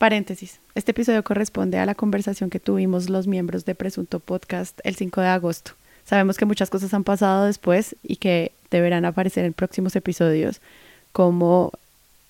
[0.00, 0.60] Paréntesis.
[0.74, 5.20] Este episodio corresponde a la conversación que tuvimos los miembros de Presunto Podcast el 5
[5.20, 5.72] de agosto.
[6.06, 10.62] Sabemos que muchas cosas han pasado después y que deberán aparecer en próximos episodios,
[11.12, 11.72] como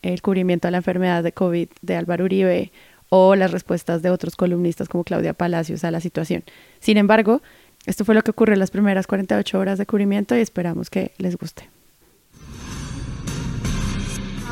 [0.03, 2.73] el cubrimiento de la enfermedad de COVID de Álvaro Uribe
[3.09, 6.43] o las respuestas de otros columnistas como Claudia Palacios a la situación.
[6.80, 7.41] Sin embargo,
[7.87, 11.12] esto fue lo que ocurrió en las primeras 48 horas de cubrimiento y esperamos que
[11.18, 11.68] les guste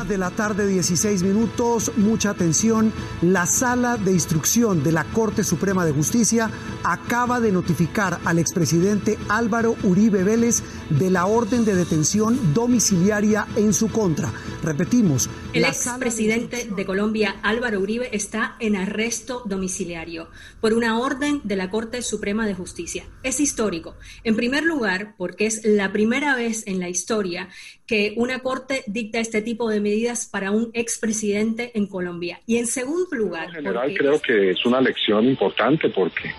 [0.07, 1.91] de la tarde, 16 minutos.
[1.97, 2.93] Mucha atención.
[3.21, 6.49] La sala de instrucción de la Corte Suprema de Justicia
[6.83, 13.73] acaba de notificar al expresidente Álvaro Uribe Vélez de la orden de detención domiciliaria en
[13.73, 14.31] su contra.
[14.63, 15.29] Repetimos.
[15.53, 20.29] El expresidente de, de Colombia, Álvaro Uribe, está en arresto domiciliario
[20.61, 23.05] por una orden de la Corte Suprema de Justicia.
[23.23, 23.95] Es histórico.
[24.23, 27.49] En primer lugar, porque es la primera vez en la historia
[27.89, 32.39] que una corte dicta este tipo de medidas para un expresidente en Colombia.
[32.45, 33.45] Y en segundo lugar...
[33.45, 36.31] En general creo que es una lección importante porque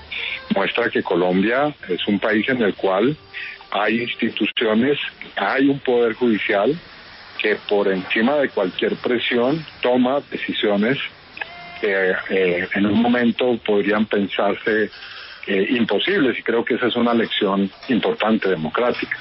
[0.54, 3.16] muestra que Colombia es un país en el cual
[3.72, 4.96] hay instituciones,
[5.34, 6.78] hay un poder judicial
[7.42, 10.98] que por encima de cualquier presión toma decisiones
[11.80, 14.88] que eh, en un momento podrían pensarse
[15.48, 19.18] eh, imposibles y creo que esa es una lección importante democrática.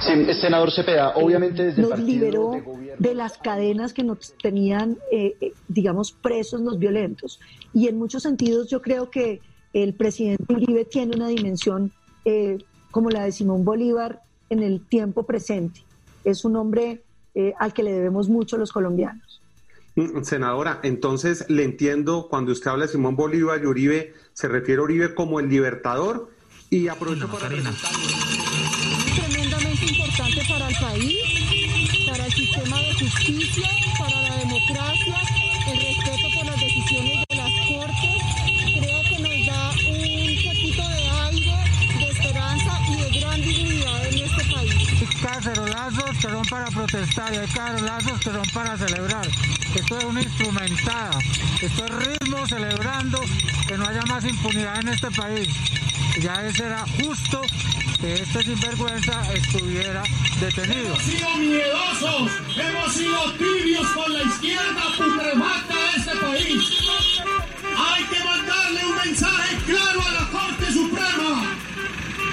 [0.00, 2.52] Senador Cepeda, obviamente desde nos liberó
[2.98, 7.40] de, las cadenas que nos tenían, eh, eh, digamos, presos los violentos.
[7.74, 9.40] Y en muchos sentidos yo creo que
[9.72, 11.92] el presidente Uribe tiene una dimensión
[12.24, 12.58] eh,
[12.90, 15.84] como la de Simón Bolívar en el tiempo presente.
[16.24, 17.02] Es un hombre
[17.60, 19.40] al que le debemos mucho los colombianos.
[19.94, 24.80] Mm, senadora, entonces le entiendo cuando usted habla de Simón Bolívar y Uribe, se refiere
[24.80, 26.30] a Uribe como el libertador
[26.70, 27.48] y aprovecho para
[30.18, 31.16] para el país,
[32.08, 35.14] para el sistema de justicia, para la democracia,
[35.68, 38.22] el respeto por las decisiones de las Cortes.
[38.80, 41.54] Creo que nos da un poquito de aire,
[42.00, 44.88] de esperanza y de gran dignidad en este país.
[45.00, 49.28] Hay cacerolazos que son para protestar y hay cacerolazos que son para celebrar.
[49.76, 51.18] Esto es una instrumentada,
[51.62, 53.20] esto es ritmo celebrando
[53.68, 55.48] que no haya más impunidad en este país.
[56.20, 57.42] Ya será justo
[58.00, 60.02] que este sinvergüenza estuviera
[60.40, 60.94] detenido.
[60.94, 66.62] Hemos sido miedosos, hemos sido tibios con la izquierda putrefacta de este país.
[67.76, 71.56] Hay que mandarle un mensaje claro a la Corte Suprema.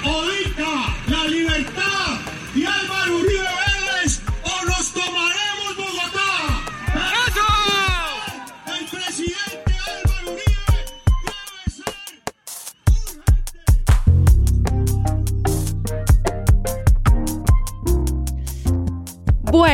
[0.04, 2.25] O dicta la libertad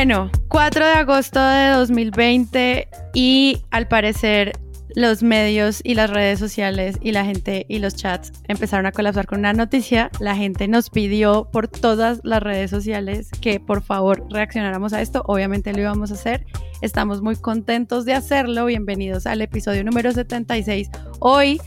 [0.05, 4.51] Bueno, 4 de agosto de 2020 y al parecer
[4.95, 9.27] los medios y las redes sociales y la gente y los chats empezaron a colapsar
[9.27, 10.11] con una noticia.
[10.19, 15.23] La gente nos pidió por todas las redes sociales que por favor reaccionáramos a esto.
[15.25, 16.45] Obviamente lo íbamos a hacer.
[16.81, 18.65] Estamos muy contentos de hacerlo.
[18.65, 20.89] Bienvenidos al episodio número 76.
[21.19, 21.61] Hoy,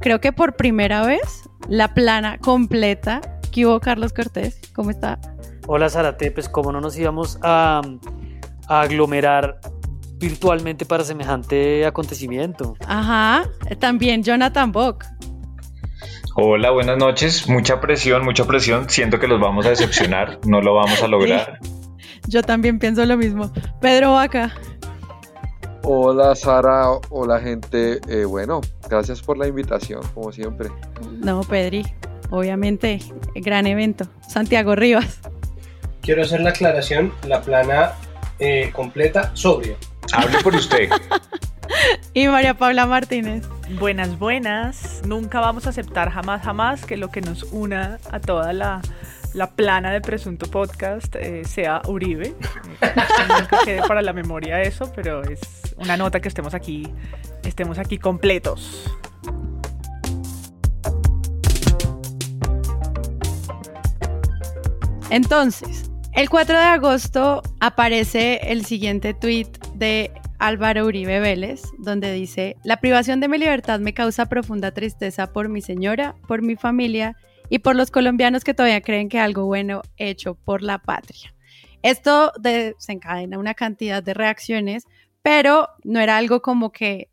[0.00, 3.20] creo que por primera vez, la plana completa.
[3.50, 4.58] ¿Qué Carlos Cortés?
[4.72, 5.20] ¿Cómo está?
[5.66, 6.30] Hola, Zarate.
[6.30, 7.82] Pues como no nos íbamos a,
[8.68, 9.60] a aglomerar
[10.22, 12.76] virtualmente para semejante acontecimiento.
[12.86, 13.48] Ajá,
[13.80, 15.04] también Jonathan Bock.
[16.34, 17.48] Hola, buenas noches.
[17.48, 18.88] Mucha presión, mucha presión.
[18.88, 20.38] Siento que los vamos a decepcionar.
[20.46, 21.58] No lo vamos a lograr.
[22.26, 23.52] Yo también pienso lo mismo.
[23.80, 24.54] Pedro Vaca.
[25.82, 28.00] Hola Sara, hola gente.
[28.08, 30.70] Eh, bueno, gracias por la invitación, como siempre.
[31.18, 31.84] No, Pedri,
[32.30, 33.00] obviamente,
[33.34, 34.06] gran evento.
[34.26, 35.20] Santiago Rivas.
[36.02, 37.92] Quiero hacer la aclaración, la plana
[38.40, 39.76] eh, completa, sobrio.
[40.12, 40.88] Hable por usted.
[42.12, 43.46] y María Paula Martínez.
[43.78, 45.02] Buenas, buenas.
[45.06, 48.82] Nunca vamos a aceptar jamás, jamás que lo que nos una a toda la,
[49.32, 52.34] la plana de Presunto Podcast eh, sea Uribe.
[53.38, 55.40] Nunca quede para la memoria eso, pero es
[55.76, 56.92] una nota que estemos aquí,
[57.44, 58.92] estemos aquí completos.
[65.10, 72.56] Entonces, el 4 de agosto aparece el siguiente tweet de Álvaro Uribe Vélez, donde dice,
[72.64, 77.16] la privación de mi libertad me causa profunda tristeza por mi señora, por mi familia
[77.48, 81.34] y por los colombianos que todavía creen que algo bueno hecho por la patria.
[81.82, 84.84] Esto desencadena una cantidad de reacciones,
[85.22, 87.11] pero no era algo como que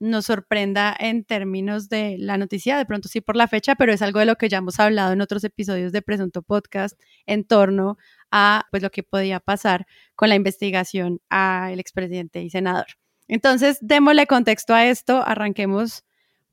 [0.00, 4.00] nos sorprenda en términos de la noticia, de pronto sí por la fecha, pero es
[4.00, 7.98] algo de lo que ya hemos hablado en otros episodios de Presunto Podcast en torno
[8.30, 9.86] a pues lo que podía pasar
[10.16, 12.86] con la investigación al expresidente y senador.
[13.28, 16.04] Entonces, démosle contexto a esto, arranquemos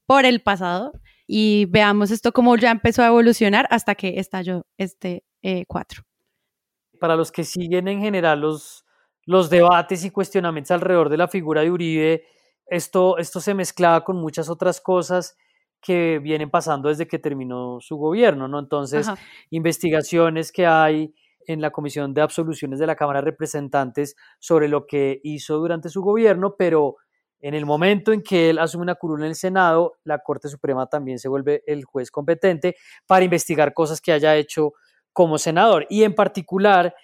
[0.05, 0.91] por el pasado
[1.25, 5.23] y veamos esto cómo ya empezó a evolucionar hasta que estalló este
[5.67, 6.03] 4.
[6.03, 8.85] Eh, Para los que siguen en general los,
[9.25, 12.25] los debates y cuestionamientos alrededor de la figura de Uribe,
[12.69, 15.37] esto, esto se mezclaba con muchas otras cosas
[15.81, 18.59] que vienen pasando desde que terminó su gobierno, ¿no?
[18.59, 19.07] Entonces,
[19.49, 21.13] investigaciones que hay
[21.45, 25.89] en la Comisión de Absoluciones de la Cámara de Representantes sobre lo que hizo durante
[25.89, 26.97] su gobierno, pero
[27.39, 30.87] en el momento en que él asume una curul en el Senado, la Corte Suprema
[30.87, 32.75] también se vuelve el juez competente
[33.05, 34.73] para investigar cosas que haya hecho
[35.13, 35.85] como senador.
[35.89, 36.95] Y en particular,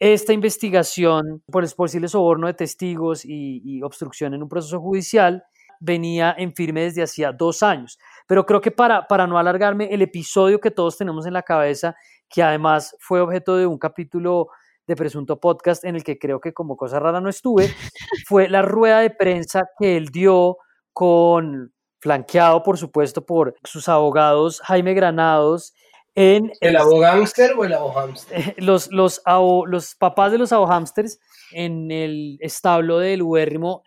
[0.00, 5.44] esta investigación por el posible soborno de testigos y, y obstrucción en un proceso judicial
[5.80, 7.98] venía en firme desde hacía dos años.
[8.26, 11.96] Pero creo que para, para no alargarme, el episodio que todos tenemos en la cabeza,
[12.28, 14.48] que además fue objeto de un capítulo
[14.86, 17.68] de Presunto Podcast en el que creo que como cosa rara no estuve,
[18.26, 20.58] fue la rueda de prensa que él dio
[20.92, 25.74] con, flanqueado por supuesto por sus abogados Jaime Granados,
[26.18, 28.54] en ¿El abogámster o el abohámster?
[28.58, 29.22] Los, los,
[29.66, 31.20] los papás de los abohámsters
[31.52, 33.84] en el establo del Ubérrimo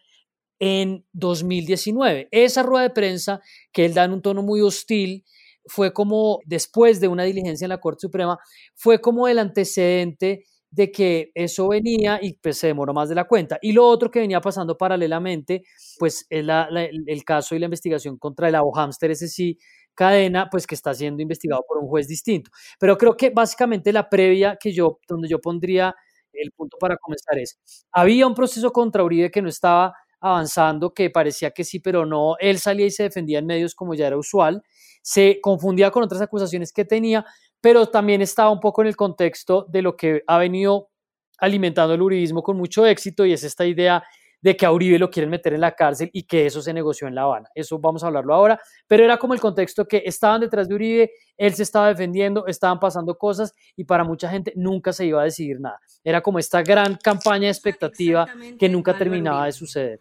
[0.57, 2.29] en 2019.
[2.31, 3.41] Esa rueda de prensa
[3.73, 5.25] que él da en un tono muy hostil
[5.65, 8.37] fue como, después de una diligencia en la Corte Suprema,
[8.75, 13.25] fue como el antecedente de que eso venía y pues se demoró más de la
[13.25, 13.59] cuenta.
[13.61, 15.63] Y lo otro que venía pasando paralelamente,
[15.99, 19.57] pues es la, el caso y la investigación contra el abohámster, ese sí,
[20.01, 22.49] cadena, pues que está siendo investigado por un juez distinto.
[22.79, 25.95] Pero creo que básicamente la previa que yo, donde yo pondría
[26.33, 27.59] el punto para comenzar es,
[27.91, 32.35] había un proceso contra Uribe que no estaba avanzando, que parecía que sí, pero no,
[32.39, 34.63] él salía y se defendía en medios como ya era usual,
[35.03, 37.23] se confundía con otras acusaciones que tenía,
[37.59, 40.89] pero también estaba un poco en el contexto de lo que ha venido
[41.37, 44.03] alimentando el uribismo con mucho éxito y es esta idea
[44.41, 47.07] de que a Uribe lo quieren meter en la cárcel y que eso se negoció
[47.07, 47.49] en La Habana.
[47.53, 51.11] Eso vamos a hablarlo ahora, pero era como el contexto que estaban detrás de Uribe,
[51.37, 55.25] él se estaba defendiendo, estaban pasando cosas y para mucha gente nunca se iba a
[55.25, 55.79] decidir nada.
[56.03, 58.27] Era como esta gran campaña de expectativa
[58.59, 59.99] que nunca terminaba de suceder.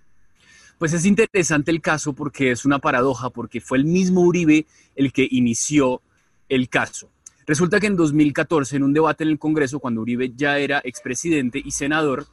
[0.78, 4.66] Pues es interesante el caso porque es una paradoja, porque fue el mismo Uribe
[4.96, 6.00] el que inició
[6.48, 7.10] el caso.
[7.46, 11.60] Resulta que en 2014, en un debate en el Congreso, cuando Uribe ya era expresidente
[11.62, 12.26] y senador,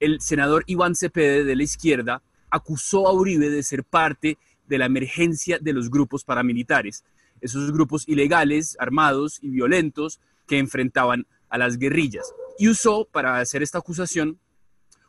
[0.00, 4.86] el senador Iván Cepede de la izquierda acusó a Uribe de ser parte de la
[4.86, 7.04] emergencia de los grupos paramilitares,
[7.40, 12.32] esos grupos ilegales, armados y violentos que enfrentaban a las guerrillas.
[12.58, 14.38] Y usó para hacer esta acusación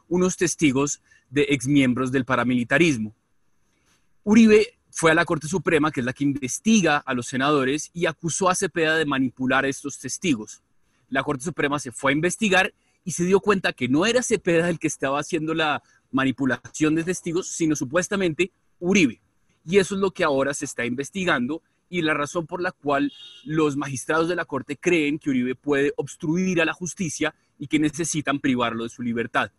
[0.08, 3.16] unos testigos de exmiembros del paramilitarismo.
[4.24, 8.06] Uribe fue a la Corte Suprema, que es la que investiga a los senadores, y
[8.06, 10.62] acusó a Cepeda de manipular a estos testigos.
[11.10, 12.74] La Corte Suprema se fue a investigar
[13.04, 15.82] y se dio cuenta que no era Cepeda el que estaba haciendo la
[16.12, 19.22] manipulación de testigos, sino supuestamente Uribe.
[19.66, 23.12] Y eso es lo que ahora se está investigando y la razón por la cual
[23.44, 27.80] los magistrados de la Corte creen que Uribe puede obstruir a la justicia y que
[27.80, 29.52] necesitan privarlo de su libertad.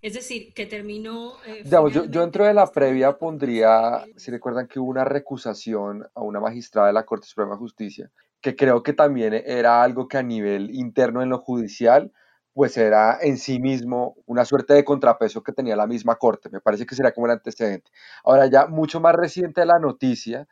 [0.00, 1.32] Es decir, que terminó...
[1.46, 6.20] Eh, yo, yo, dentro de la previa pondría, si recuerdan que hubo una recusación a
[6.20, 8.10] una magistrada de la Corte Suprema de Justicia,
[8.44, 12.12] que creo que también era algo que a nivel interno en lo judicial,
[12.52, 16.50] pues era en sí mismo una suerte de contrapeso que tenía la misma Corte.
[16.50, 17.90] Me parece que sería como el antecedente.
[18.22, 20.46] Ahora ya mucho más reciente la noticia,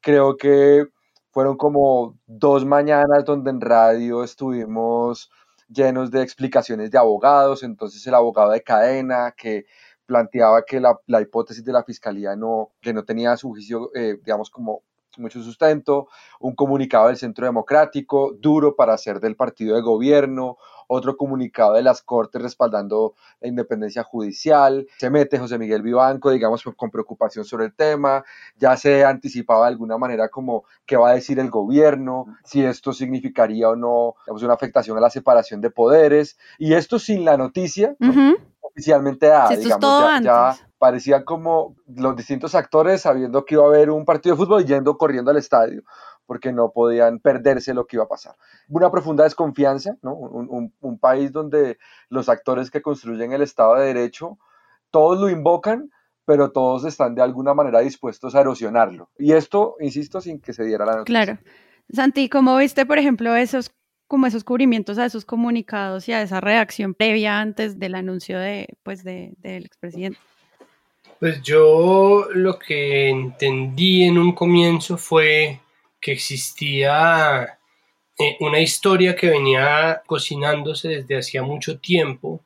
[0.00, 0.86] creo que
[1.30, 5.30] fueron como dos mañanas donde en radio estuvimos
[5.68, 9.66] llenos de explicaciones de abogados, entonces el abogado de cadena que
[10.06, 14.18] planteaba que la, la hipótesis de la fiscalía no, que no tenía su juicio, eh,
[14.24, 14.82] digamos, como
[15.18, 16.08] mucho sustento,
[16.40, 20.58] un comunicado del Centro Democrático, duro para ser del partido de gobierno,
[20.88, 26.62] otro comunicado de las Cortes respaldando la independencia judicial, se mete José Miguel Vivanco, digamos,
[26.76, 28.24] con preocupación sobre el tema,
[28.56, 32.92] ya se anticipaba de alguna manera como qué va a decir el gobierno, si esto
[32.92, 37.36] significaría o no digamos, una afectación a la separación de poderes, y esto sin la
[37.36, 37.96] noticia
[38.76, 44.04] oficialmente dada, digamos, ya, parecían como los distintos actores sabiendo que iba a haber un
[44.04, 45.82] partido de fútbol yendo corriendo al estadio
[46.26, 48.34] porque no podían perderse lo que iba a pasar.
[48.68, 50.12] Una profunda desconfianza, ¿no?
[50.14, 51.78] un, un, país donde
[52.08, 54.36] los actores que construyen el Estado de Derecho,
[54.90, 55.90] todos lo invocan,
[56.24, 59.08] pero todos están de alguna manera dispuestos a erosionarlo.
[59.16, 61.24] Y esto, insisto, sin que se diera la noticia.
[61.24, 61.38] Claro.
[61.90, 63.72] Santi, ¿cómo viste, por ejemplo, esos
[64.06, 68.68] como esos cubrimientos a esos comunicados y a esa reacción previa antes del anuncio de,
[68.82, 70.18] pues, de, del expresidente?
[71.18, 75.60] Pues yo lo que entendí en un comienzo fue
[76.00, 77.58] que existía
[78.18, 82.42] eh, una historia que venía cocinándose desde hacía mucho tiempo,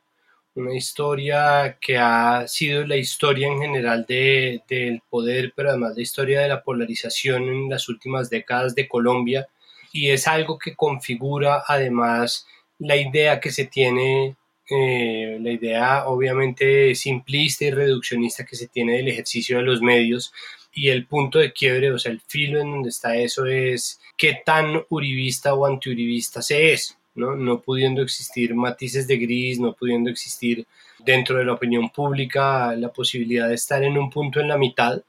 [0.55, 6.03] una historia que ha sido la historia en general de, del poder, pero además la
[6.03, 9.49] historia de la polarización en las últimas décadas de Colombia,
[9.93, 12.47] y es algo que configura además
[12.79, 14.37] la idea que se tiene,
[14.71, 20.33] eh, la idea obviamente simplista y reduccionista que se tiene del ejercicio de los medios,
[20.73, 24.41] y el punto de quiebre, o sea, el filo en donde está eso es qué
[24.45, 26.97] tan uribista o antiuribista se es.
[27.15, 27.61] ¿no?
[27.61, 30.67] pudiendo existir matices de gris, no pudiendo existir
[30.99, 35.03] dentro de la opinión pública la posibilidad de estar en un punto en la mitad.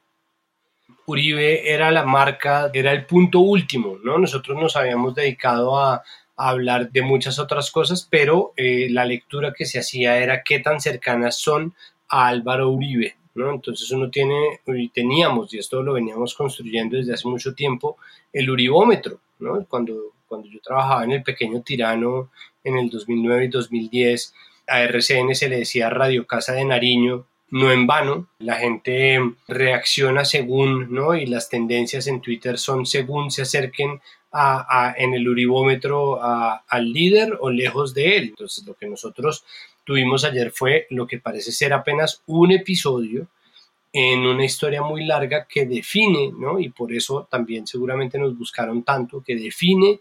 [1.12, 4.18] Uribe era la marca, era el punto último, ¿no?
[4.18, 6.04] Nosotros nos habíamos dedicado a,
[6.38, 10.82] hablar de muchas otras cosas, pero eh, la lectura que se hacía era qué tan
[10.82, 11.76] cercanas son
[12.10, 13.52] a Álvaro Uribe, ¿no?
[13.52, 17.98] Entonces uno tiene, y teníamos, y esto lo veníamos construyendo desde hace mucho tiempo,
[18.34, 19.64] el uribómetro, ¿no?
[19.66, 22.30] Cuando cuando yo trabajaba en El Pequeño Tirano
[22.64, 24.34] en el 2009 y 2010,
[24.66, 30.24] a RCN se le decía Radio Casa de Nariño, no en vano, la gente reacciona
[30.24, 31.16] según, ¿no?
[31.16, 37.38] Y las tendencias en Twitter son según se acerquen a, en el uribómetro al líder
[37.42, 38.24] o lejos de él.
[38.30, 39.44] Entonces, lo que nosotros
[39.84, 43.28] tuvimos ayer fue lo que parece ser apenas un episodio
[43.92, 46.58] en una historia muy larga que define, ¿no?
[46.60, 50.00] Y por eso también seguramente nos buscaron tanto, que define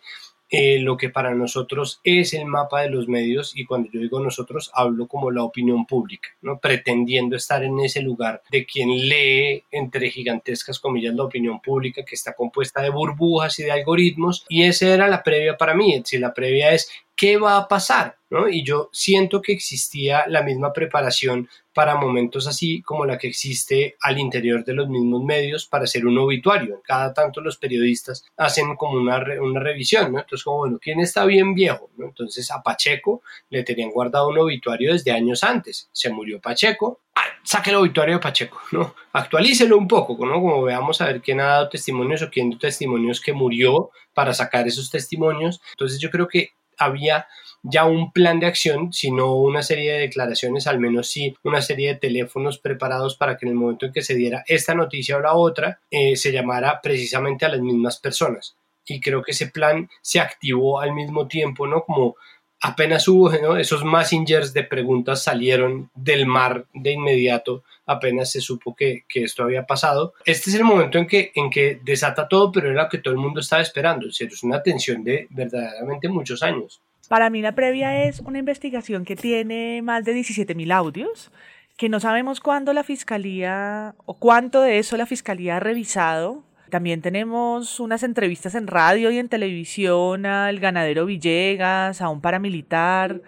[0.51, 4.21] eh, lo que para nosotros es el mapa de los medios y cuando yo digo
[4.21, 6.59] nosotros hablo como la opinión pública, ¿no?
[6.59, 12.15] pretendiendo estar en ese lugar de quien lee entre gigantescas comillas la opinión pública que
[12.15, 16.21] está compuesta de burbujas y de algoritmos y esa era la previa para mí, decir,
[16.21, 16.91] la previa es
[17.21, 18.49] qué va a pasar, ¿no?
[18.49, 23.95] Y yo siento que existía la misma preparación para momentos así como la que existe
[24.01, 26.81] al interior de los mismos medios para hacer un obituario.
[26.83, 30.21] Cada tanto los periodistas hacen como una, una revisión, ¿no?
[30.21, 31.91] Entonces, como, bueno, ¿quién está bien viejo?
[31.99, 32.07] ¿no?
[32.07, 35.91] Entonces, a Pacheco le tenían guardado un obituario desde años antes.
[35.93, 38.95] Se murió Pacheco, ah, saque el obituario de Pacheco, ¿no?
[39.13, 40.41] Actualícelo un poco, ¿no?
[40.41, 44.33] Como veamos a ver quién ha dado testimonios o quién dio testimonios que murió para
[44.33, 45.61] sacar esos testimonios.
[45.73, 47.27] Entonces, yo creo que había
[47.63, 51.89] ya un plan de acción, sino una serie de declaraciones, al menos sí una serie
[51.89, 55.21] de teléfonos preparados para que en el momento en que se diera esta noticia o
[55.21, 58.57] la otra, eh, se llamara precisamente a las mismas personas.
[58.87, 61.85] Y creo que ese plan se activó al mismo tiempo, ¿no?
[61.85, 62.17] Como
[62.63, 69.05] apenas hubo esos messengers de preguntas salieron del mar de inmediato apenas se supo que,
[69.09, 70.15] que, esto había pasado.
[70.25, 73.13] Este es el momento en que, en que desata todo, pero era lo que todo
[73.13, 74.09] el mundo estaba esperando.
[74.09, 76.81] Es una tensión de verdaderamente muchos años.
[77.09, 81.33] Para mí la previa es una investigación que tiene más de 17.000 audios,
[81.77, 87.03] que no sabemos cuándo la fiscalía o cuánto de eso la fiscalía ha revisado también
[87.03, 93.21] tenemos unas entrevistas en radio y en televisión al ganadero Villegas, a un paramilitar,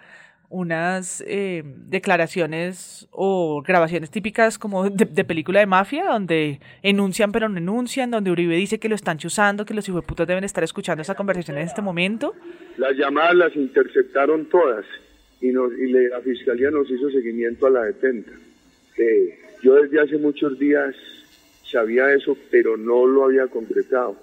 [0.53, 7.57] unas eh, declaraciones o grabaciones típicas como de, película de mafia, donde enuncian pero no
[7.57, 11.15] enuncian, donde Uribe dice que lo están chuzando, que los putas deben estar escuchando esa
[11.15, 12.35] conversación en este momento.
[12.77, 14.85] Las llamadas las interceptaron todas
[15.41, 18.31] y, y la fiscalía nos hizo seguimiento a la detenta.
[18.97, 20.95] Eh, yo desde hace muchos días
[21.63, 24.15] sabía eso, pero no lo había concretado.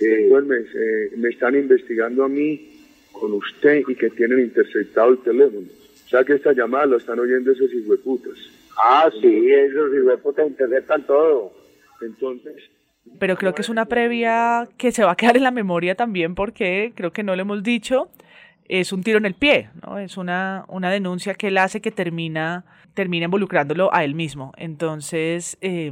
[0.00, 2.77] Entonces eh, me, están investigando a mí
[3.18, 5.66] con usted y que tienen interceptado el teléfono.
[6.04, 8.34] O sea que esta llamada lo están oyendo esos hijueputas.
[8.76, 11.52] Ah, sí, esos hijueputas interceptan todo.
[12.00, 12.54] Entonces...
[13.18, 16.34] Pero creo que es una previa que se va a quedar en la memoria también
[16.34, 18.10] porque creo que no lo hemos dicho.
[18.68, 19.98] Es un tiro en el pie, ¿no?
[19.98, 24.52] Es una, una denuncia que él hace que termina, termina involucrándolo a él mismo.
[24.58, 25.90] Entonces, eh,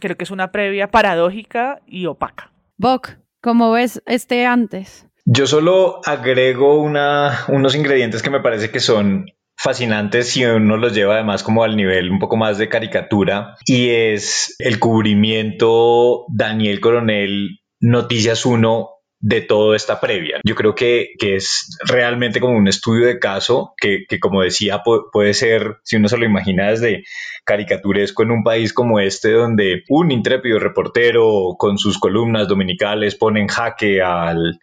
[0.00, 2.52] Creo que es una previa paradójica y opaca.
[2.76, 5.07] Bok, ¿cómo ves este antes?
[5.30, 9.26] Yo solo agrego una, unos ingredientes que me parece que son
[9.58, 13.90] fascinantes si uno los lleva además como al nivel un poco más de caricatura y
[13.90, 18.88] es el cubrimiento Daniel Coronel Noticias 1
[19.20, 20.40] de toda esta previa.
[20.44, 24.82] Yo creo que, es realmente como un estudio de caso que, como decía,
[25.12, 27.04] puede, ser, si uno se lo imagina desde
[27.44, 33.40] caricaturesco en un país como este, donde un intrépido reportero con sus columnas dominicales pone
[33.40, 34.60] en jaque al,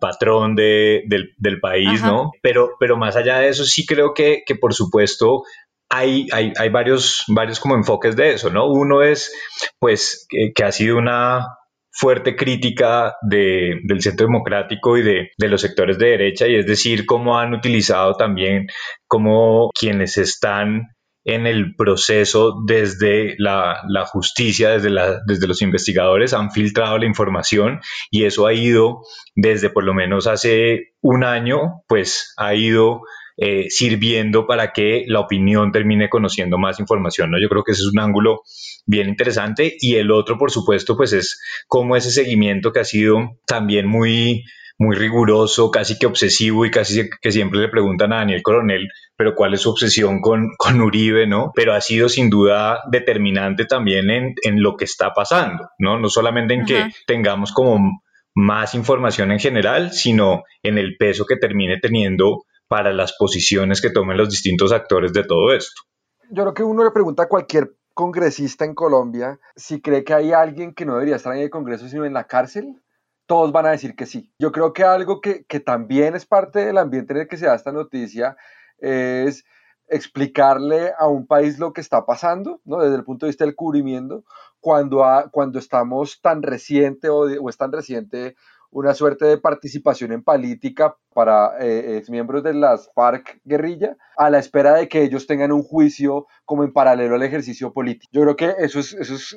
[0.00, 2.32] patrón del, país, ¿no?
[2.42, 5.44] Pero, pero más allá de eso, sí creo que, por supuesto,
[5.88, 8.66] hay, hay, hay, varios, varios como enfoques de eso, ¿no?
[8.66, 9.32] Uno es,
[9.78, 11.46] pues, que ha sido una,
[11.92, 16.66] fuerte crítica de, del centro democrático y de, de, los sectores de derecha, y es
[16.66, 18.66] decir, cómo han utilizado también,
[19.06, 20.88] como quienes están
[21.24, 27.06] en el proceso desde la, la justicia, desde, la, desde los investigadores, han filtrado la
[27.06, 27.80] información
[28.10, 29.02] y eso ha ido
[29.36, 33.02] desde por lo menos hace un año, pues ha ido
[33.36, 37.40] eh, sirviendo para que la opinión termine conociendo más información, ¿no?
[37.40, 38.42] Yo creo que ese es un ángulo
[38.86, 43.38] bien interesante y el otro, por supuesto, pues es cómo ese seguimiento que ha sido
[43.46, 44.44] también muy
[44.78, 49.34] muy riguroso, casi que obsesivo y casi que siempre le preguntan a Daniel Coronel, pero
[49.34, 51.52] cuál es su obsesión con, con Uribe, ¿no?
[51.54, 55.98] Pero ha sido sin duda determinante también en, en lo que está pasando, ¿no?
[55.98, 58.02] No solamente en que tengamos como
[58.34, 63.90] más información en general, sino en el peso que termine teniendo para las posiciones que
[63.90, 65.82] tomen los distintos actores de todo esto.
[66.30, 70.32] Yo creo que uno le pregunta a cualquier congresista en Colombia si cree que hay
[70.32, 72.80] alguien que no debería estar en el Congreso sino en la cárcel
[73.26, 74.32] todos van a decir que sí.
[74.38, 77.54] Yo creo que algo que, también es parte del ambiente en el que se da
[77.54, 78.38] esta noticia
[78.78, 79.44] es
[79.88, 82.78] explicarle a un país lo que está pasando, ¿no?
[82.78, 84.24] desde el punto de vista del cubrimiento,
[84.60, 88.34] cuando, cuando estamos tan reciente o, o, es tan reciente
[88.72, 94.38] una suerte de participación en política para eh, miembros de las FARC guerrilla, a la
[94.38, 98.10] espera de que ellos tengan un juicio como en paralelo al ejercicio político.
[98.12, 99.36] Yo creo que eso es, eso es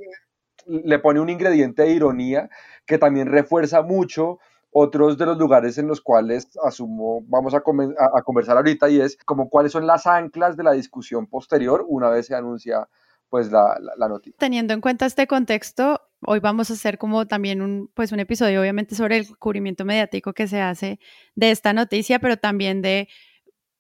[0.66, 2.50] le pone un ingrediente de ironía
[2.86, 4.40] que también refuerza mucho
[4.72, 9.50] otros de los lugares en los cuales asumo vamos a, conversar ahorita y es como
[9.50, 12.90] cuáles son las anclas de la discusión posterior una vez se anuncia
[13.36, 14.38] pues la, noticia.
[14.40, 18.62] Teniendo en cuenta este contexto, hoy vamos a hacer como también un, pues un episodio
[18.62, 21.00] obviamente sobre el cubrimiento mediático que se hace
[21.36, 23.10] de esta noticia, pero también de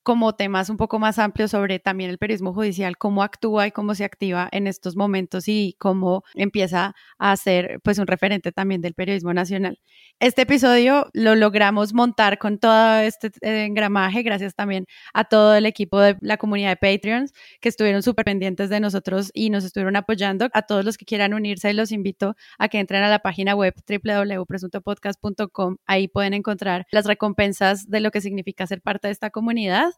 [0.05, 3.95] como temas un poco más amplios sobre también el periodismo judicial, cómo actúa y cómo
[3.95, 8.93] se activa en estos momentos y cómo empieza a ser pues un referente también del
[8.93, 9.79] periodismo nacional.
[10.19, 15.99] Este episodio lo logramos montar con todo este engramaje, gracias también a todo el equipo
[15.99, 20.49] de la comunidad de Patreons que estuvieron súper pendientes de nosotros y nos estuvieron apoyando.
[20.53, 23.73] A todos los que quieran unirse, los invito a que entren a la página web
[23.87, 25.77] www.presuntopodcast.com.
[25.87, 29.94] Ahí pueden encontrar las recompensas de lo que significa ser parte de esta comunidad.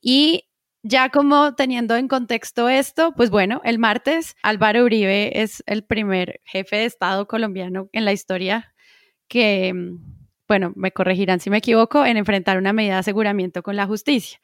[0.00, 0.44] Y
[0.82, 6.40] ya como teniendo en contexto esto, pues bueno, el martes Álvaro Uribe es el primer
[6.44, 8.72] jefe de Estado colombiano en la historia
[9.28, 9.74] que,
[10.46, 14.38] bueno, me corregirán si me equivoco, en enfrentar una medida de aseguramiento con la justicia.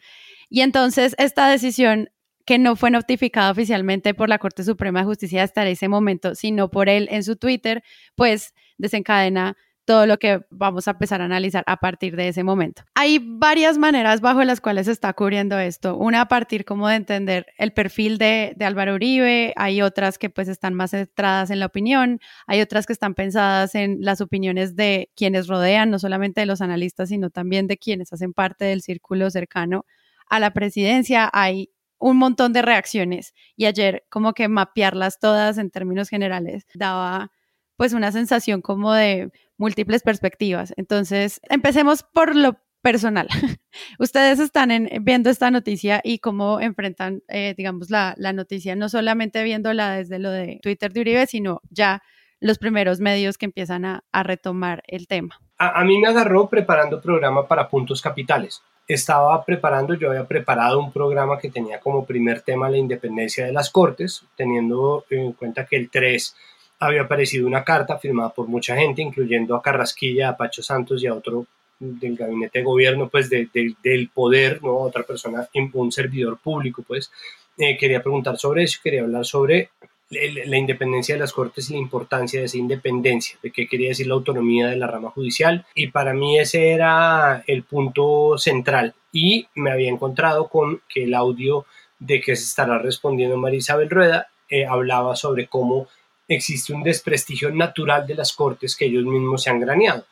[0.48, 2.10] Y entonces esta decisión
[2.44, 6.70] que no fue notificada oficialmente por la Corte Suprema de Justicia hasta ese momento, sino
[6.70, 7.84] por él en su Twitter,
[8.16, 12.82] pues desencadena todo lo que vamos a empezar a analizar a partir de ese momento.
[12.94, 15.96] Hay varias maneras bajo las cuales se está cubriendo esto.
[15.96, 20.30] Una a partir como de entender el perfil de, de, Álvaro Uribe, hay otras que
[20.30, 24.76] pues están más centradas en la opinión, hay otras que están pensadas en las opiniones
[24.76, 28.82] de quienes rodean, no solamente de los analistas, sino también de quienes hacen parte del
[28.82, 29.84] círculo cercano
[30.28, 31.28] a la presidencia.
[31.32, 37.30] Hay un montón de reacciones y ayer como que mapearlas todas en términos generales daba
[37.76, 39.30] pues una sensación como de
[39.62, 40.74] múltiples perspectivas.
[40.76, 43.28] Entonces, empecemos por lo personal.
[44.00, 49.92] Ustedes están viendo esta noticia y cómo enfrentan, eh, digamos, la, noticia, no solamente viéndola
[49.92, 52.02] desde lo de Twitter de Uribe, sino ya
[52.40, 55.40] los primeros medios que empiezan a, retomar el tema.
[55.58, 58.62] A, a, mí me agarró preparando programa para puntos capitales.
[58.88, 63.52] Estaba preparando, yo había preparado un programa que tenía como primer tema la independencia de
[63.52, 66.34] las Cortes, teniendo en cuenta que el 3
[66.82, 71.06] había aparecido una carta firmada por mucha gente, incluyendo a Carrasquilla, a Pacho Santos y
[71.06, 71.46] a otro
[71.78, 74.78] del gabinete de gobierno, pues del poder, ¿no?
[74.78, 77.10] Otra persona, un servidor público, pues.
[77.58, 79.70] Eh, quería preguntar sobre eso, quería hablar sobre
[80.10, 84.06] la independencia de las Cortes y la importancia de esa independencia, de qué quería decir
[84.06, 85.64] la autonomía de la rama judicial.
[85.74, 88.94] Y para mí ese era el punto central.
[89.10, 91.64] Y me había encontrado con que el audio
[91.98, 95.88] de que se estará respondiendo María Isabel Rueda eh, hablaba sobre cómo
[96.28, 100.04] existe un desprestigio natural de las cortes que ellos mismos se han graneado.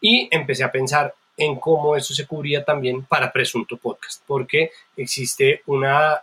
[0.00, 5.62] Y empecé a pensar en cómo eso se cubría también para Presunto Podcast, porque existe
[5.66, 6.22] una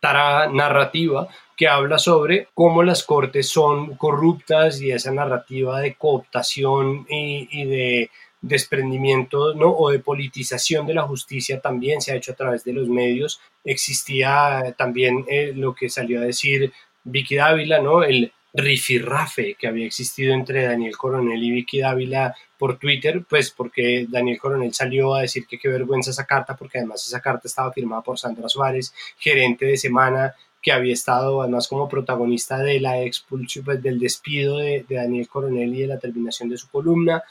[0.00, 7.06] tara narrativa que habla sobre cómo las cortes son corruptas y esa narrativa de cooptación
[7.08, 8.10] y, de
[8.42, 9.70] desprendimiento ¿no?
[9.70, 13.40] o de politización de la justicia también se ha hecho a través de los medios.
[13.64, 16.72] Existía también eh, lo que salió a decir
[17.02, 18.02] Vicky Dávila, ¿no?
[18.04, 24.06] el rifirrafe que había existido entre Daniel Coronel y Vicky Dávila por Twitter, pues porque
[24.08, 27.72] Daniel Coronel salió a decir que qué vergüenza esa carta, porque además esa carta estaba
[27.72, 33.00] firmada por Sandra Suárez, gerente de semana, que había estado además como protagonista de la
[33.02, 37.22] expulsión, pues, del despido de, Daniel Coronel y de la terminación de su columna.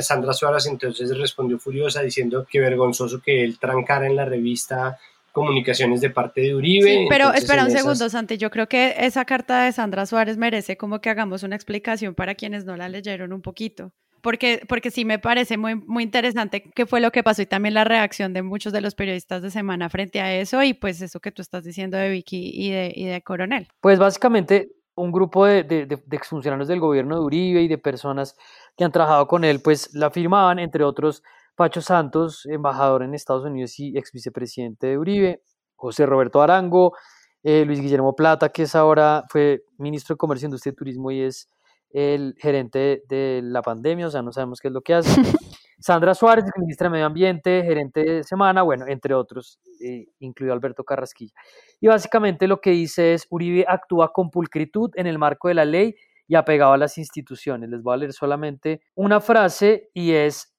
[0.00, 4.98] Sandra Suárez entonces respondió furiosa diciendo que vergonzoso que él trancara en la revista
[5.38, 7.06] comunicaciones de parte de Uribe.
[7.08, 8.36] pero espera un segundo, Santi.
[8.36, 12.34] Yo creo que esa carta de Sandra Suárez merece como que hagamos una explicación para
[12.34, 13.92] quienes no la leyeron un poquito.
[14.20, 17.74] porque, porque sí me parece muy, muy interesante qué fue lo que pasó y también
[17.74, 21.20] la reacción de muchos de los periodistas de semana frente a eso y pues eso
[21.20, 23.68] que tú estás diciendo de Vicky y de, y de Coronel.
[23.80, 28.36] Pues básicamente un grupo de, de, de, exfuncionarios del gobierno de Uribe y de personas
[28.76, 31.22] que han trabajado con él, pues la firmaban, entre otros
[31.58, 35.42] Pacho Santos, embajador en Estados Unidos y ex vicepresidente de Uribe,
[35.74, 36.94] José Roberto Arango,
[37.42, 41.22] eh, Luis Guillermo Plata, que es ahora, fue ministro de Comercio, Industria y Turismo y
[41.22, 41.50] es
[41.90, 45.10] el gerente de la pandemia, o sea, no sabemos qué es lo que hace.
[45.80, 50.84] Sandra Suárez, ministra de Medio Ambiente, gerente de Semana, bueno, entre otros, eh, incluido Alberto
[50.84, 51.34] Carrasquilla.
[51.80, 55.64] Y básicamente lo que dice es, Uribe actúa con pulcritud en el marco de la
[55.64, 55.96] ley
[56.28, 57.68] y apegado a las instituciones.
[57.68, 60.54] Les voy a leer solamente una frase y es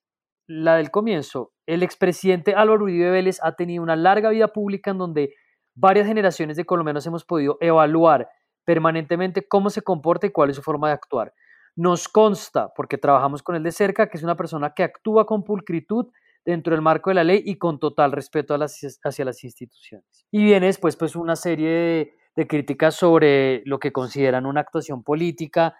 [0.49, 1.53] la del comienzo.
[1.67, 5.35] El expresidente Álvaro Uribe Vélez ha tenido una larga vida pública en donde
[5.75, 8.27] varias generaciones de colombianos hemos podido evaluar
[8.65, 11.33] permanentemente cómo se comporta y cuál es su forma de actuar.
[11.75, 15.43] Nos consta, porque trabajamos con él de cerca, que es una persona que actúa con
[15.43, 16.07] pulcritud
[16.43, 20.25] dentro del marco de la ley y con total respeto hacia las instituciones.
[20.31, 25.03] Y viene después pues una serie de, de críticas sobre lo que consideran una actuación
[25.03, 25.75] política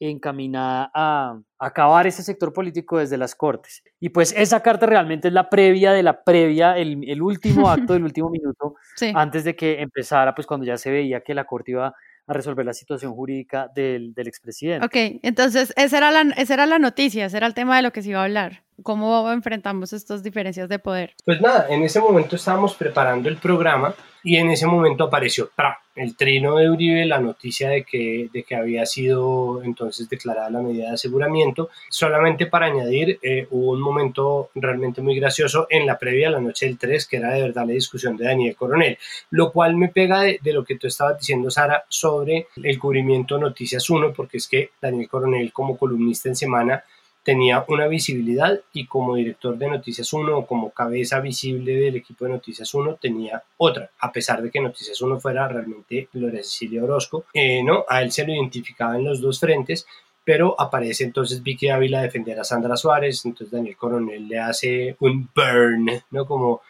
[0.00, 3.82] encaminada a acabar ese sector político desde las Cortes.
[4.00, 8.04] Y pues esa carta realmente es la previa de la previa, el, último acto del
[8.04, 8.74] último minuto,
[9.14, 11.94] antes de que empezara, pues cuando ya se veía que la Corte iba
[12.26, 14.84] a resolver la situación jurídica del, del expresidente.
[14.84, 17.92] Ok, entonces esa era, la, esa era la noticia, ese era el tema de lo
[17.92, 18.67] que se iba a hablar.
[18.82, 21.14] ¿Cómo enfrentamos estas diferencias de poder?
[21.24, 25.50] Pues nada, en ese momento estábamos preparando el programa y en ese momento apareció
[25.96, 30.60] el trino de Uribe, la noticia de que, de que había sido entonces declarada la
[30.60, 31.70] medida de aseguramiento.
[31.90, 36.66] Solamente para añadir, eh, hubo un momento realmente muy gracioso en la previa, la noche
[36.66, 38.98] del 3, que era de verdad la discusión de Daniel Coronel,
[39.30, 43.38] lo cual me pega de, de lo que tú estabas diciendo, Sara, sobre el cubrimiento
[43.38, 46.84] Noticias 1, porque es que Daniel Coronel como columnista en semana
[47.28, 52.24] tenía una visibilidad y como director de Noticias 1 o como cabeza visible del equipo
[52.24, 56.82] de Noticias 1 tenía otra, a pesar de que Noticias 1 fuera realmente Gloria Cecilia
[56.82, 57.84] Orozco, eh, ¿no?
[57.86, 59.86] A él se lo identificaba en los dos frentes,
[60.24, 64.96] pero aparece entonces Vicky Ávila a defender a Sandra Suárez, entonces Daniel Coronel le hace
[65.00, 66.24] un burn, ¿no?
[66.24, 66.62] Como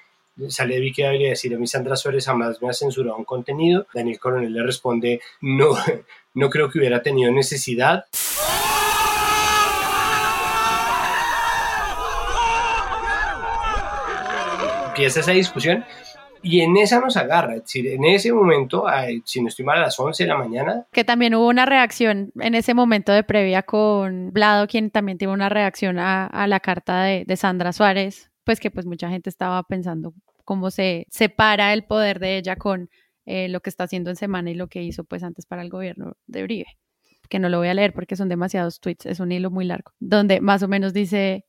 [0.49, 3.87] sale Vicky Ávila a decir a mí Sandra Suárez jamás me ha censurado un contenido,
[3.94, 5.77] Daniel Coronel le responde no,
[6.35, 8.07] no creo que hubiera tenido necesidad.
[14.98, 15.84] Empieza esa discusión
[16.42, 18.84] y en esa nos agarra, es decir, en ese momento,
[19.24, 20.87] si no estoy mal, a las 11 de la mañana.
[20.92, 25.32] Que también hubo una reacción en ese momento de previa con Blado, quien también tuvo
[25.32, 30.14] una reacción a, la carta de, Sandra Suárez, pues que pues mucha gente estaba pensando
[30.44, 32.88] cómo se separa el poder de ella con
[33.24, 35.70] eh, lo que está haciendo en semana y lo que hizo pues antes para el
[35.70, 36.78] gobierno de Uribe,
[37.28, 39.92] que no lo voy a leer porque son demasiados tweets, es un hilo muy largo,
[40.00, 41.44] donde más o menos dice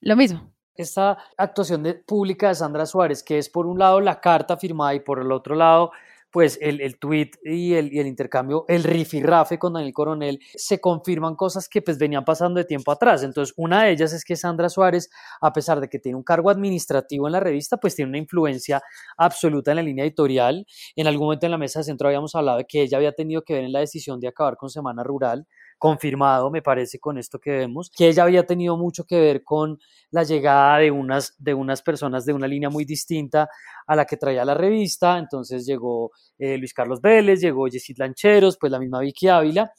[0.00, 4.20] lo mismo, esta actuación de, pública de Sandra Suárez, que es por un lado la
[4.20, 5.90] carta firmada y por el otro lado
[6.30, 11.36] pues el, el tweet y el, el, intercambio, el rifirrafe con Daniel Coronel, se confirman
[11.36, 13.22] cosas que pues venían pasando de tiempo atrás.
[13.22, 15.10] Entonces, una de ellas es que Sandra Suárez,
[15.40, 18.82] a pesar de que tiene un cargo administrativo en la revista, pues tiene una influencia
[19.16, 20.66] absoluta en la línea editorial.
[20.96, 23.42] En algún momento en la mesa de centro habíamos hablado de que ella había tenido
[23.42, 25.46] que ver en la decisión de acabar con Semana Rural
[25.78, 29.78] confirmado, me parece, con esto que vemos, que ella había tenido mucho que ver con
[30.10, 33.48] la llegada de unas, de unas personas de una línea muy distinta
[33.86, 35.18] a la que traía la revista.
[35.18, 39.72] Entonces llegó eh, Luis Carlos Vélez, llegó Jessit Lancheros, pues la misma Vicky Ávila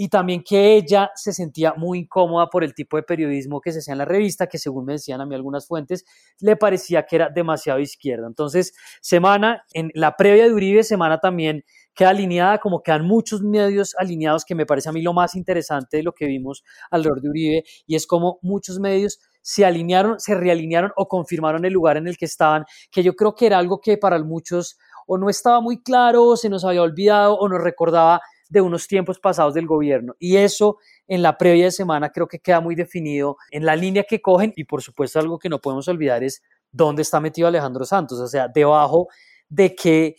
[0.00, 3.80] y también que ella se sentía muy incómoda por el tipo de periodismo que se
[3.80, 6.04] hacía en la revista, que según me decían a mí algunas fuentes,
[6.38, 8.28] le parecía que era demasiado izquierda.
[8.28, 11.64] Entonces, Semana, en la previa de Uribe, Semana también
[11.98, 15.96] queda alineada, como quedan muchos medios alineados, que me parece a mí lo más interesante
[15.96, 20.36] de lo que vimos alrededor de Uribe, y es como muchos medios se alinearon, se
[20.36, 23.80] realinearon o confirmaron el lugar en el que estaban, que yo creo que era algo
[23.80, 27.60] que para muchos o no estaba muy claro, o se nos había olvidado, o nos
[27.60, 30.14] recordaba de unos tiempos pasados del gobierno.
[30.20, 30.76] Y eso
[31.08, 34.52] en la previa de semana creo que queda muy definido en la línea que cogen
[34.54, 38.28] y por supuesto algo que no podemos olvidar es dónde está metido Alejandro Santos, o
[38.28, 39.08] sea, debajo
[39.48, 40.16] de qué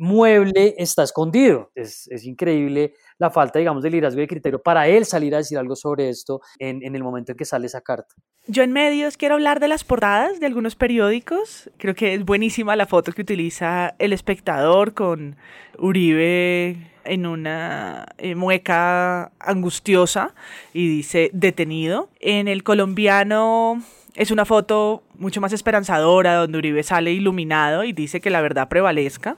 [0.00, 1.70] mueble está escondido.
[1.74, 5.58] Es, increíble la falta, digamos, de liderazgo y de criterio para él salir a decir
[5.58, 8.14] algo sobre esto en, en, el momento en que sale esa carta.
[8.46, 11.70] Yo en medios quiero hablar de las portadas de algunos periódicos.
[11.76, 15.36] Creo que es buenísima la foto que utiliza el espectador con
[15.78, 20.34] Uribe en una eh, mueca angustiosa
[20.72, 22.08] y dice detenido.
[22.20, 23.82] En el colombiano
[24.14, 28.68] es una foto mucho más esperanzadora donde Uribe sale iluminado y dice que la verdad
[28.68, 29.36] prevalezca.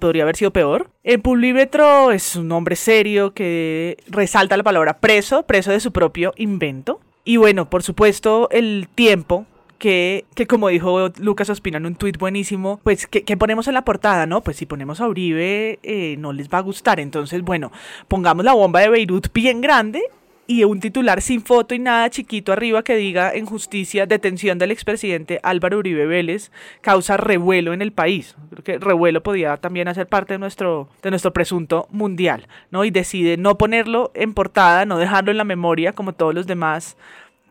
[0.00, 0.90] Podría haber sido peor.
[1.02, 6.32] El Publímetro es un hombre serio que resalta la palabra preso, preso de su propio
[6.36, 7.00] invento.
[7.24, 9.46] Y bueno, por supuesto, el tiempo
[9.78, 13.84] que, que, como dijo Lucas Ospina en un tuit buenísimo, pues que, ponemos en la
[13.84, 14.42] portada, ¿no?
[14.42, 17.00] Pues si ponemos a Uribe eh, no les va a gustar.
[17.00, 17.70] Entonces, bueno,
[18.08, 20.02] pongamos la bomba de Beirut bien grande
[20.46, 24.70] y un titular sin foto y nada chiquito arriba que diga en justicia detención del
[24.70, 28.36] expresidente Álvaro Uribe Vélez causa revuelo en el país.
[28.50, 32.84] Creo que revuelo podía también hacer parte de nuestro, de nuestro presunto mundial, ¿no?
[32.84, 36.96] Y decide no ponerlo en portada, no dejarlo en la memoria como todos los demás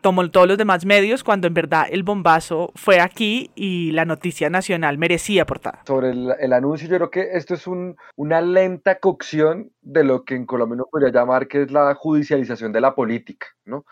[0.04, 4.50] como todos los demás medios, cuando en verdad el bombazo fue aquí y la noticia
[4.50, 5.80] nacional merecía portada.
[5.86, 10.34] Sobre el, anuncio, yo creo que esto es un, una lenta cocción de lo que
[10.34, 13.86] en Colombia uno podría llamar que es la judicialización de la política, ¿no?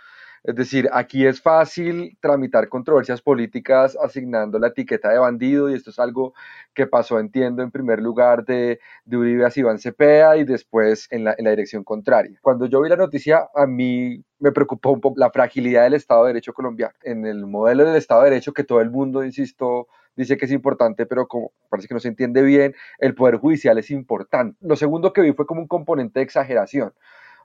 [0.45, 5.91] Es decir, aquí es fácil tramitar controversias políticas asignando la etiqueta de bandido y esto
[5.91, 6.35] es algo
[6.75, 11.23] que pasó, entiendo, en primer lugar de, de Uribe a Iván Cepeda y después en
[11.25, 12.41] la, en la dirección contraria.
[12.43, 16.25] Cuando yo vi la noticia, a mí me preocupó un poco la fragilidad del Estado
[16.25, 16.95] de Derecho colombiano.
[17.03, 20.53] En el modelo del Estado de Derecho que todo el mundo, insisto, dice que es
[20.53, 24.59] importante, pero como parece que no se entiende bien, el Poder Judicial es importante.
[24.61, 26.93] Lo segundo que vi fue como un componente de exageración.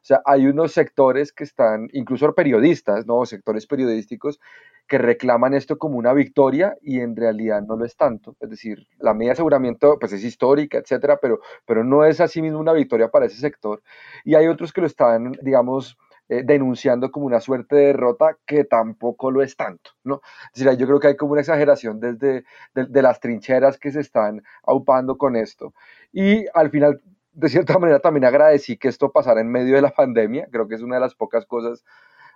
[0.07, 3.25] O sea, hay unos sectores que están, incluso periodistas, ¿no?
[3.25, 4.39] Sectores periodísticos
[4.87, 8.37] que reclaman esto como una victoria y en realidad no lo es tanto.
[8.39, 12.41] Es decir, la medida de aseguramiento pues es histórica, etcétera, pero, pero no es así
[12.41, 13.81] mismo una victoria para ese sector.
[14.23, 15.97] Y hay otros que lo están, digamos,
[16.29, 20.21] eh, denunciando como una suerte de derrota que tampoco lo es tanto, ¿no?
[20.53, 23.99] Es decir, yo creo que hay como una exageración desde de las trincheras que se
[23.99, 25.73] están aupando con esto.
[26.13, 27.01] Y al final
[27.37, 30.75] de cierta manera también agradecí que esto pasara en medio de la pandemia, creo que
[30.75, 31.85] es una de las pocas cosas,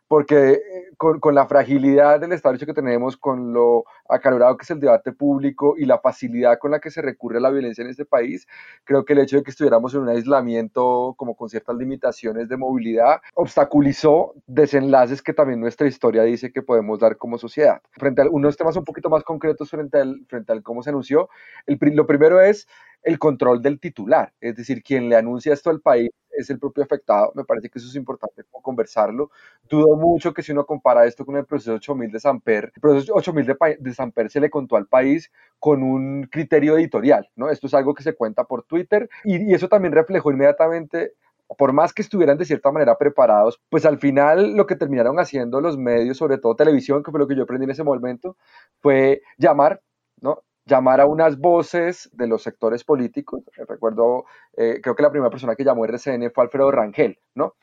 [0.07, 0.61] porque eh,
[0.97, 5.13] con, con la fragilidad del Estado que tenemos, con lo acalorado que es el debate
[5.13, 8.45] público y la facilidad con la que se recurre a la violencia en este país,
[8.83, 12.57] creo que el hecho de que estuviéramos en un aislamiento como con ciertas limitaciones de
[12.57, 17.81] movilidad obstaculizó desenlaces que también nuestra historia dice que podemos dar como sociedad.
[17.91, 21.29] Frente a unos temas un poquito más concretos frente al, frente al cómo se anunció,
[21.65, 22.67] el, lo primero es
[23.03, 26.83] el control del titular, es decir, quien le anuncia esto al país es el propio
[26.83, 29.31] afectado, me parece que eso es importante conversarlo.
[29.69, 33.13] Dudo mucho que si uno compara esto con el proceso 8000 de Samper, el proceso
[33.13, 37.49] 8000 de, de Samper se le contó al país con un criterio editorial, ¿no?
[37.49, 41.13] Esto es algo que se cuenta por Twitter y, y eso también reflejó inmediatamente
[41.57, 45.59] por más que estuvieran de cierta manera preparados, pues al final lo que terminaron haciendo
[45.61, 48.37] los medios, sobre todo televisión, que fue lo que yo aprendí en ese momento,
[48.79, 49.81] fue llamar,
[50.21, 50.43] ¿no?
[50.65, 53.41] Llamar a unas voces de los sectores políticos.
[53.67, 57.55] Recuerdo, eh, creo que la primera persona que llamó RCN fue Alfredo Rangel, ¿no?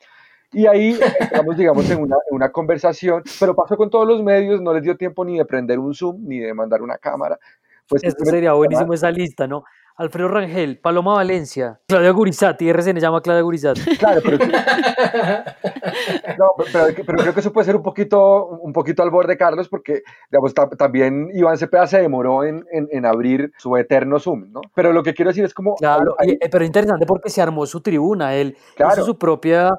[0.53, 4.63] Y ahí estamos, digamos, en una, en una, conversación, pero pasó con todos los medios,
[4.63, 7.39] no les dio tiempo ni de prender un Zoom, ni de mandar una cámara.
[7.89, 9.65] Pues, Esto sería buenísimo esa lista, ¿no?
[9.99, 13.81] Alfredo Rangel, Paloma Valencia, Claudia Gurizati, RCN llama Claudia Gurizati.
[13.99, 14.39] Claro, pero,
[16.39, 16.47] no,
[17.05, 20.55] pero, creo que eso puede ser un poquito, un poquito al borde, Carlos, porque digamos,
[20.77, 24.61] también Iván Cepeda se demoró en, en, abrir su eterno Zoom, ¿no?
[24.73, 25.75] Pero lo que quiero decir es como...
[25.75, 29.71] Claro, eh, pero interesante porque se armó su tribuna, él hizo su propia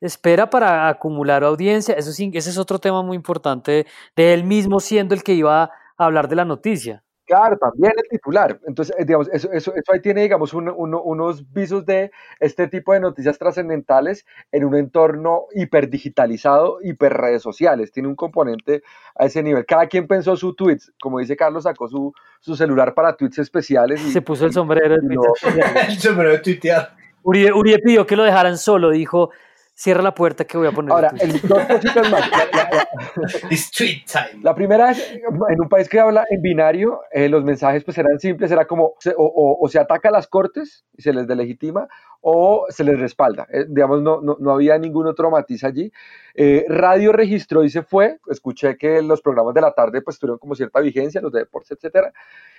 [0.00, 3.86] espera para acumular audiencia, eso sí, ese es otro tema muy importante
[4.16, 7.04] de él mismo siendo el que iba a hablar de la noticia.
[7.28, 8.58] Claro, también el titular.
[8.66, 12.10] Entonces, eh, digamos, eso, eso, eso ahí tiene, digamos, unos visos de
[12.40, 17.92] este tipo de noticias trascendentales en un entorno hiperdigitalizado, hiper redes sociales.
[17.92, 18.82] Tiene un componente
[19.14, 19.66] a ese nivel.
[19.66, 20.90] Cada quien pensó su tweets.
[20.98, 24.00] Como dice Carlos, sacó su, su celular para tweets especiales.
[24.00, 24.94] Y, Se puso el sombrero.
[25.86, 26.96] el sombrero de tuitear.
[27.24, 28.88] Uribe, Uribe pidió que lo dejaran solo.
[28.88, 29.32] Dijo,
[29.80, 30.90] Cierra la puerta que voy a poner.
[30.90, 32.28] Ahora, el, dos cositas más.
[33.52, 34.42] Street time.
[34.42, 38.18] La primera es, en un país que habla en binario, eh, los mensajes pues eran
[38.18, 41.86] simples, era como, o, se ataca a las cortes y se les delegitima,
[42.20, 43.46] o se les respalda.
[43.52, 45.92] Eh, digamos, no, no, no, había ningún otro matiz allí.
[46.34, 48.18] Eh, radio registró y se fue.
[48.28, 51.70] Escuché que los programas de la tarde pues tuvieron como cierta vigencia, los de deportes,
[51.70, 52.12] etcétera.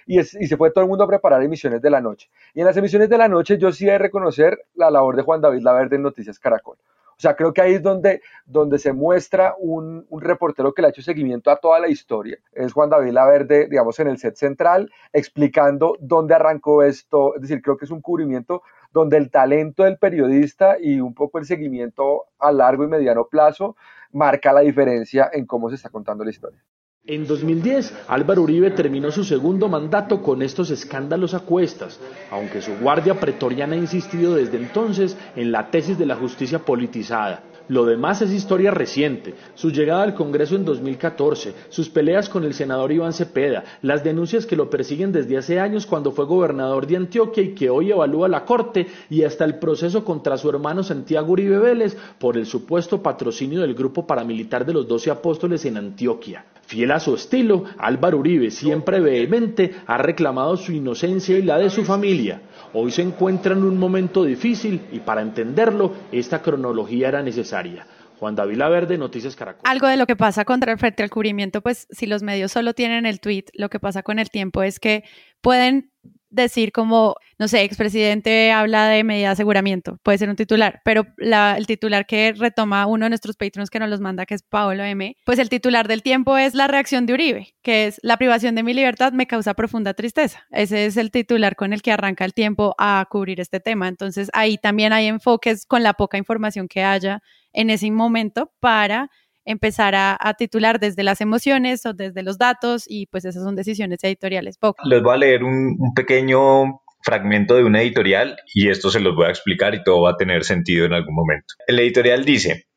[0.05, 2.29] Y, y se fue todo el mundo a preparar emisiones de la noche.
[2.53, 5.23] Y en las emisiones de la noche yo sí he de reconocer la labor de
[5.23, 6.77] Juan David Laverde en Noticias Caracol.
[7.19, 10.87] O sea, creo que ahí es donde, donde se muestra un, un, reportero que le
[10.87, 12.37] ha hecho seguimiento a toda la historia.
[12.53, 17.35] Es Juan David Laverde, digamos, en el set central, explicando dónde arrancó esto.
[17.35, 21.39] Es decir, creo que es un cubrimiento donde el talento del periodista y un poco
[21.39, 23.75] el seguimiento a largo y mediano plazo
[24.13, 26.63] marca la diferencia en cómo se está contando la historia.
[27.11, 32.75] En 2010, Álvaro Uribe terminó su segundo mandato con estos escándalos a cuestas, aunque su
[32.75, 37.41] guardia pretoriana ha insistido desde entonces en la tesis de la justicia politizada.
[37.67, 39.33] Lo demás es historia reciente.
[39.55, 44.45] Su llegada al Congreso en 2014, sus peleas con el senador Iván Cepeda, las denuncias
[44.45, 48.27] que lo persiguen desde hace años cuando fue gobernador de Antioquia y que hoy evalúa
[48.27, 53.01] la Corte y hasta el proceso contra su hermano Santiago Uribe Vélez por el supuesto
[53.01, 56.45] patrocinio del grupo paramilitar de los Doce Apóstoles en Antioquia.
[56.69, 61.71] Fiel a su estilo, Álvaro Uribe, siempre vehemente, ha reclamado su inocencia y la de
[61.71, 62.43] su familia.
[62.73, 67.87] Hoy se encuentra en un momento difícil y para entenderlo, esta cronología era necesaria.
[68.19, 69.63] Juan David Verde, Noticias Caracol.
[69.63, 72.75] Algo de lo que pasa contra el frente al cubrimiento, pues si los medios solo
[72.75, 75.03] tienen el tweet, lo que pasa con el tiempo es que
[75.41, 75.89] pueden
[76.29, 81.05] decir como, no sé, expresidente habla de medida de aseguramiento, puede ser un titular, pero
[81.17, 84.83] el titular que retoma uno de nuestros patrons que nos los manda, que es Paolo
[84.83, 88.55] M, pues el titular del tiempo es la reacción de Uribe, que es la privación
[88.55, 90.45] de mi libertad me causa profunda tristeza.
[90.51, 93.87] Ese es el titular con el que arranca el tiempo a cubrir este tema.
[93.87, 97.21] Entonces ahí también hay enfoques con la poca información que haya
[97.53, 99.09] en ese momento para
[99.49, 104.03] empezar a, titular desde las emociones o desde los datos y pues esas son decisiones
[104.03, 104.57] editoriales.
[104.83, 109.15] Les voy a leer un, un pequeño fragmento de una editorial y esto se los
[109.15, 111.55] voy a explicar y todo va a tener sentido en algún momento.
[111.65, 112.67] El editorial dice,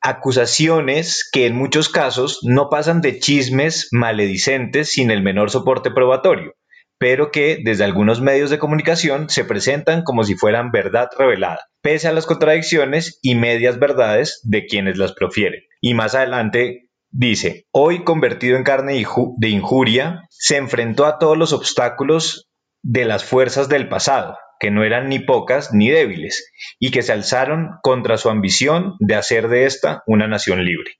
[0.00, 6.54] acusaciones que en muchos casos no pasan de chismes maledicentes sin el menor soporte probatorio,
[7.00, 12.08] pero que desde algunos medios de comunicación se presentan como si fueran verdad revelada, pese
[12.08, 15.62] a las contradicciones y medias verdades de quienes las profieren.
[15.80, 19.02] Y más adelante dice, hoy convertido en carne
[19.38, 22.50] de injuria, se enfrentó a todos los obstáculos
[22.82, 27.14] de las fuerzas del pasado, que no eran ni pocas ni débiles, y que se
[27.14, 30.99] alzaron contra su ambición de hacer de esta una nación libre.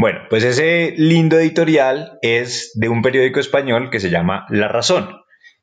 [0.00, 5.10] Bueno, pues ese lindo editorial es de un periódico español que se llama La Razón,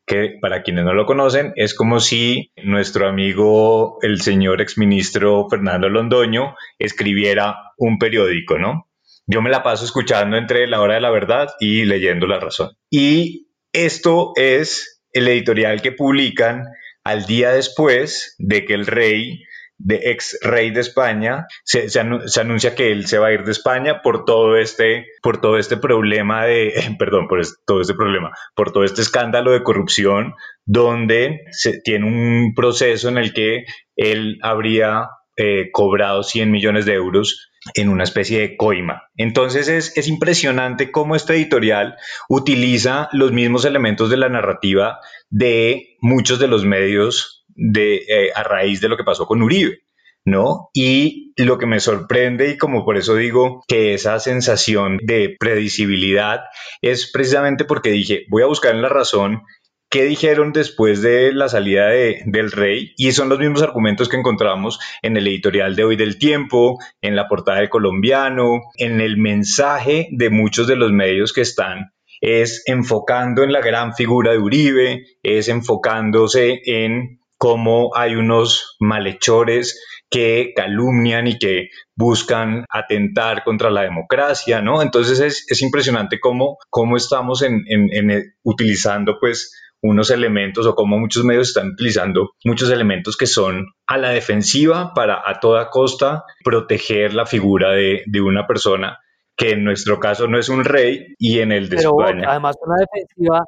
[0.05, 5.87] que para quienes no lo conocen es como si nuestro amigo el señor exministro Fernando
[5.87, 8.89] Londoño escribiera un periódico, ¿no?
[9.25, 12.71] Yo me la paso escuchando entre la hora de la verdad y leyendo La Razón.
[12.89, 16.65] Y esto es el editorial que publican
[17.05, 19.45] al día después de que el rey
[19.77, 24.01] de ex rey de España, se, anuncia que él se va a ir de España
[24.01, 28.83] por todo este, por todo este problema de, perdón, por todo este problema, por todo
[28.83, 30.33] este escándalo de corrupción,
[30.65, 36.93] donde se tiene un proceso en el que él habría eh, cobrado 100 millones de
[36.93, 39.03] euros en una especie de coima.
[39.17, 41.97] Entonces es, es, impresionante cómo este editorial
[42.29, 48.43] utiliza los mismos elementos de la narrativa de muchos de los medios de, eh, a
[48.43, 49.79] raíz de lo que pasó con Uribe.
[50.25, 50.69] ¿no?
[50.73, 56.41] Y lo que me sorprende y como por eso digo que esa sensación de predecibilidad
[56.81, 59.43] es precisamente porque dije, voy a buscar en la razón
[59.87, 64.17] qué dijeron después de la salida de, del rey y son los mismos argumentos que
[64.17, 69.17] encontramos en el editorial de hoy del tiempo, en la portada del colombiano, en el
[69.17, 71.91] mensaje de muchos de los medios que están
[72.21, 79.79] es enfocando en la gran figura de Uribe, es enfocándose en cómo hay unos malhechores
[80.09, 84.81] que calumnian y que buscan atentar contra la democracia, ¿no?
[84.81, 87.61] Entonces es, impresionante cómo, cómo estamos en,
[88.41, 89.53] utilizando pues
[89.83, 94.93] unos elementos o cómo muchos medios están utilizando muchos elementos que son a la defensiva
[94.95, 98.97] para a toda costa proteger la figura de, una persona
[99.37, 102.27] que en nuestro caso no es un rey y en el de España.
[102.27, 103.45] Además, una defensiva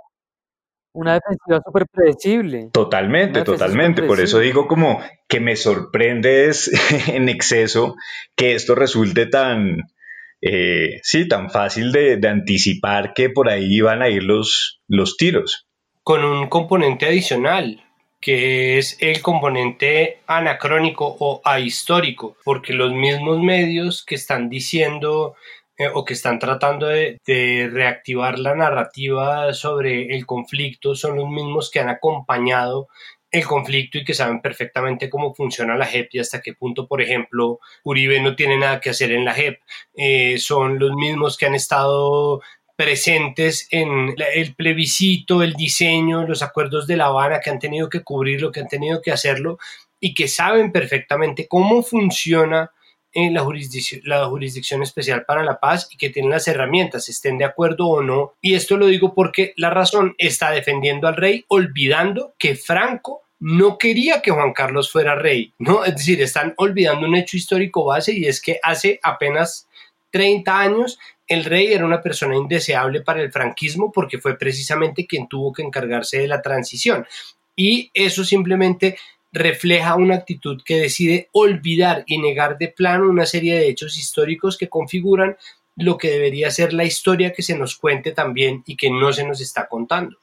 [0.97, 2.69] una defensiva súper predecible.
[2.73, 4.01] Totalmente, totalmente.
[4.01, 6.51] Por eso digo como que me sorprende
[7.07, 7.95] en exceso
[8.35, 9.77] que esto resulte tan,
[10.41, 15.67] eh, sí, tan fácil de, anticipar que por ahí van a ir los, los tiros.
[16.01, 17.83] Con un componente adicional,
[18.19, 25.35] que es el componente anacrónico o ahistórico, porque los mismos medios que están diciendo
[25.77, 27.19] eh, o que están tratando de,
[27.71, 32.87] reactivar la narrativa sobre el conflicto son los mismos que han acompañado
[33.29, 37.01] el conflicto y que saben perfectamente cómo funciona la JEP y hasta qué punto, por
[37.01, 39.59] ejemplo, Uribe no tiene nada que hacer en la JEP.
[39.95, 42.41] Eh, son los mismos que han estado
[42.77, 48.03] presentes en el plebiscito, el diseño, los acuerdos de La Habana, que han tenido que
[48.03, 49.57] cubrirlo, que han tenido que hacerlo
[49.99, 52.71] y que saben perfectamente cómo funciona
[53.33, 57.45] la jurisdicción, la jurisdicción especial para la paz y que tienen las herramientas, estén de
[57.45, 58.33] acuerdo o no.
[58.41, 63.77] Y esto lo digo porque la razón está defendiendo al rey, olvidando que Franco no
[63.77, 65.83] quería que Juan Carlos fuera rey, ¿no?
[65.85, 69.67] Es decir, están olvidando un hecho histórico base y es que hace apenas
[70.11, 75.27] 30 años el rey era una persona indeseable para el franquismo porque fue precisamente quien
[75.27, 77.05] tuvo que encargarse de la transición.
[77.55, 78.97] Y eso simplemente
[79.31, 84.57] refleja una actitud que decide olvidar y negar de plano una serie de hechos históricos
[84.57, 85.37] que configuran
[85.75, 89.25] lo que debería ser la historia que se nos cuente también y que no se
[89.25, 90.17] nos está contando.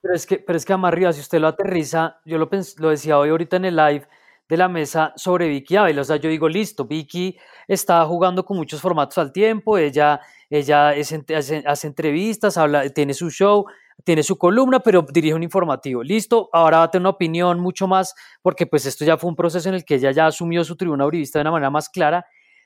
[0.00, 3.18] Pero es que, pero es que Amarriba, si usted lo aterriza, yo lo, lo decía
[3.18, 4.06] hoy ahorita en el live
[4.48, 7.36] de la mesa sobre Vicky Ávila, o sea, yo digo, listo, Vicky
[7.66, 13.30] está jugando con muchos formatos al tiempo, ella, ella hace, hace, entrevistas, habla, tiene su
[13.30, 13.66] show,
[14.04, 16.02] tiene su columna, pero dirige un informativo.
[16.02, 19.36] Listo, ahora va a tener una opinión mucho más, porque pues esto ya fue un
[19.36, 22.24] proceso en el que ella ya asumió su tribuna uribista de una manera más clara,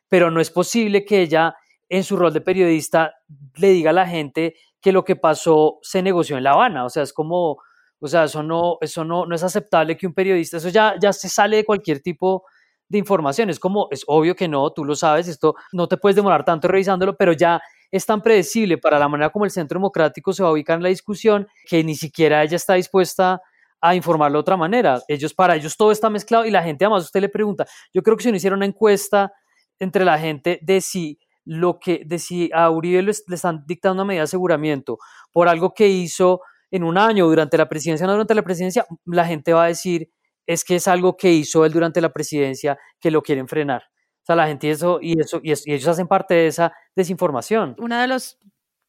[0.09, 1.55] pero no es posible que ella
[1.89, 3.15] en su rol de periodista
[3.57, 6.85] le diga a la gente que lo que pasó se negoció en La Habana.
[6.85, 7.59] O sea, es como,
[8.01, 11.13] o sea, eso no, eso no, no es aceptable que un periodista, eso ya, ya
[11.13, 12.45] se sale de cualquier tipo
[12.89, 13.49] de información.
[13.51, 16.69] Es como, es obvio que no, tú lo sabes, esto no te puedes demorar tanto
[16.69, 17.61] revisándolo, pero ya
[17.93, 20.83] es tan predecible para la manera como el Centro Democrático se va a ubicar en
[20.83, 23.41] la discusión que ni siquiera ella está dispuesta
[23.83, 25.03] a informarlo de otra manera.
[25.09, 28.17] Ellos, para ellos todo está mezclado y la gente, además, usted le pregunta, yo creo
[28.17, 29.33] que si uno hiciera una encuesta
[29.79, 34.05] entre la gente de si lo que de si a Uribe le, están dictando una
[34.07, 34.99] medida de aseguramiento
[35.33, 36.41] por algo que hizo
[36.71, 40.09] en un año durante la presidencia, no durante la presidencia, la gente va a decir
[40.47, 43.92] es que es algo que hizo él durante la presidencia que lo quieren frenar.
[44.23, 47.75] O sea, la gente eso y eso y, y ellos hacen parte de esa desinformación.
[47.79, 48.39] Uno de los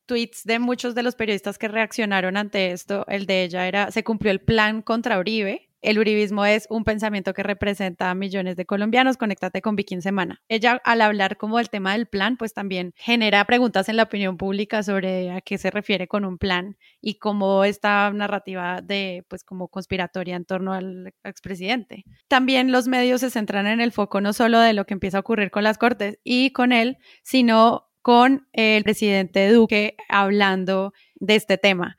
[0.05, 4.03] tweets de muchos de los periodistas que reaccionaron ante esto, el de ella era se
[4.03, 8.65] cumplió el plan contra Uribe el uribismo es un pensamiento que representa a millones de
[8.65, 9.17] colombianos.
[9.17, 10.41] Conéctate con Vicky en Semana.
[10.47, 14.37] Ella, al hablar como del tema del plan, pues también genera preguntas en la opinión
[14.37, 19.43] pública sobre a qué se refiere con un plan y cómo esta narrativa de, pues,
[19.43, 22.05] como conspiratoria en torno al expresidente.
[22.29, 25.21] También los medios se centran en el foco no solo de lo que empieza a
[25.21, 31.57] ocurrir con las cortes y con él, sino con el presidente Duque hablando de este
[31.57, 31.97] tema.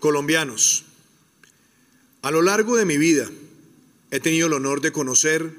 [0.00, 0.87] Colombianos
[2.22, 3.28] a lo largo de mi vida
[4.10, 5.52] he tenido el honor de conocer,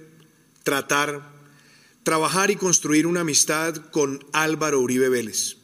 [0.63, 1.21] tratar,
[2.03, 5.57] trabajar y construir una amistad con Álvaro Uribe Vélez.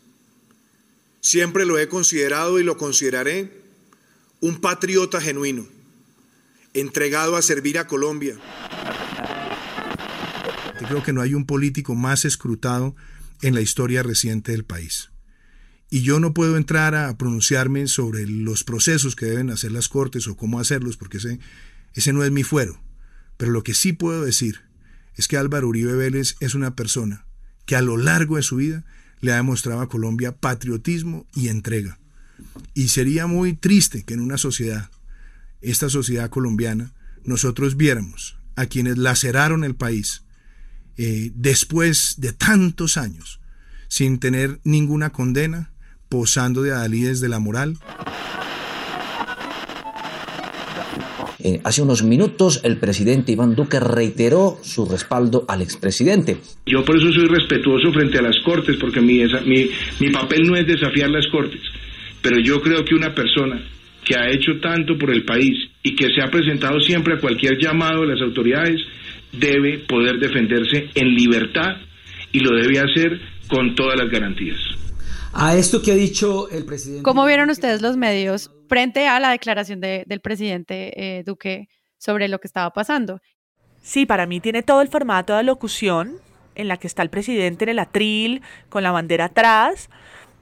[1.21, 3.63] Siempre lo he considerado y lo consideraré
[4.41, 5.65] un patriota genuino,
[6.73, 8.37] entregado a servir a Colombia.
[10.87, 12.95] Creo que no hay un político más escrutado
[13.41, 15.09] en la historia reciente del país.
[15.89, 20.27] Y yo no puedo entrar a pronunciarme sobre los procesos que deben hacer las cortes
[20.27, 21.39] o cómo hacerlos, porque ese,
[21.93, 22.81] ese no es mi fuero.
[23.37, 24.61] Pero lo que sí puedo decir
[25.15, 27.25] es que Álvaro Uribe Vélez es una persona
[27.65, 28.83] que a lo largo de su vida
[29.21, 31.99] le ha demostrado a Colombia patriotismo y entrega.
[32.73, 34.89] Y sería muy triste que en una sociedad,
[35.61, 40.23] esta sociedad colombiana, nosotros viéramos a quienes laceraron el país
[40.97, 43.41] eh, después de tantos años,
[43.87, 45.71] sin tener ninguna condena,
[46.09, 47.77] posando de adalides de la moral?
[51.47, 56.37] Eh, hace unos minutos el presidente Iván Duque reiteró su respaldo al expresidente.
[56.65, 60.55] Yo por eso soy respetuoso frente a las Cortes, porque mi, mi, mi papel no
[60.55, 61.61] es desafiar las Cortes,
[62.21, 63.61] pero yo creo que una persona
[64.03, 67.59] que ha hecho tanto por el país y que se ha presentado siempre a cualquier
[67.59, 68.81] llamado de las autoridades,
[69.31, 71.77] debe poder defenderse en libertad
[72.31, 74.59] y lo debe hacer con todas las garantías.
[75.37, 77.03] A esto que ha dicho el presidente.
[77.03, 81.67] ¿Cómo vieron ustedes los medios frente a la declaración del presidente eh, Duque
[81.97, 83.19] sobre lo que estaba pasando?
[83.81, 86.13] Sí, para mí tiene todo el formato de locución
[86.55, 89.89] en la que está el presidente en el atril, con la bandera atrás,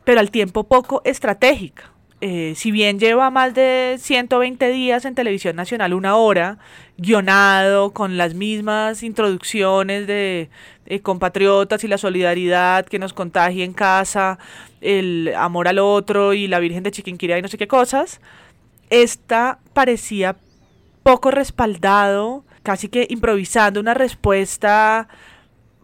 [0.03, 1.91] pero al tiempo poco estratégica.
[2.21, 6.59] Eh, si bien lleva más de 120 días en televisión nacional, una hora,
[6.97, 10.49] guionado, con las mismas introducciones de
[11.01, 14.37] compatriotas y la solidaridad que nos contagia en casa,
[14.84, 18.21] el amor al otro y la Virgen de Chiquinquirá y no sé qué cosas,
[18.89, 20.38] esta parecía
[21.01, 25.07] poco respaldado, casi que improvisando una respuesta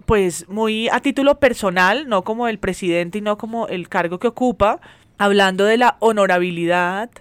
[0.06, 4.28] pues muy a título personal, no como el presidente y no como el cargo que
[4.28, 4.80] ocupa,
[5.18, 7.12] hablando de la honorabilidad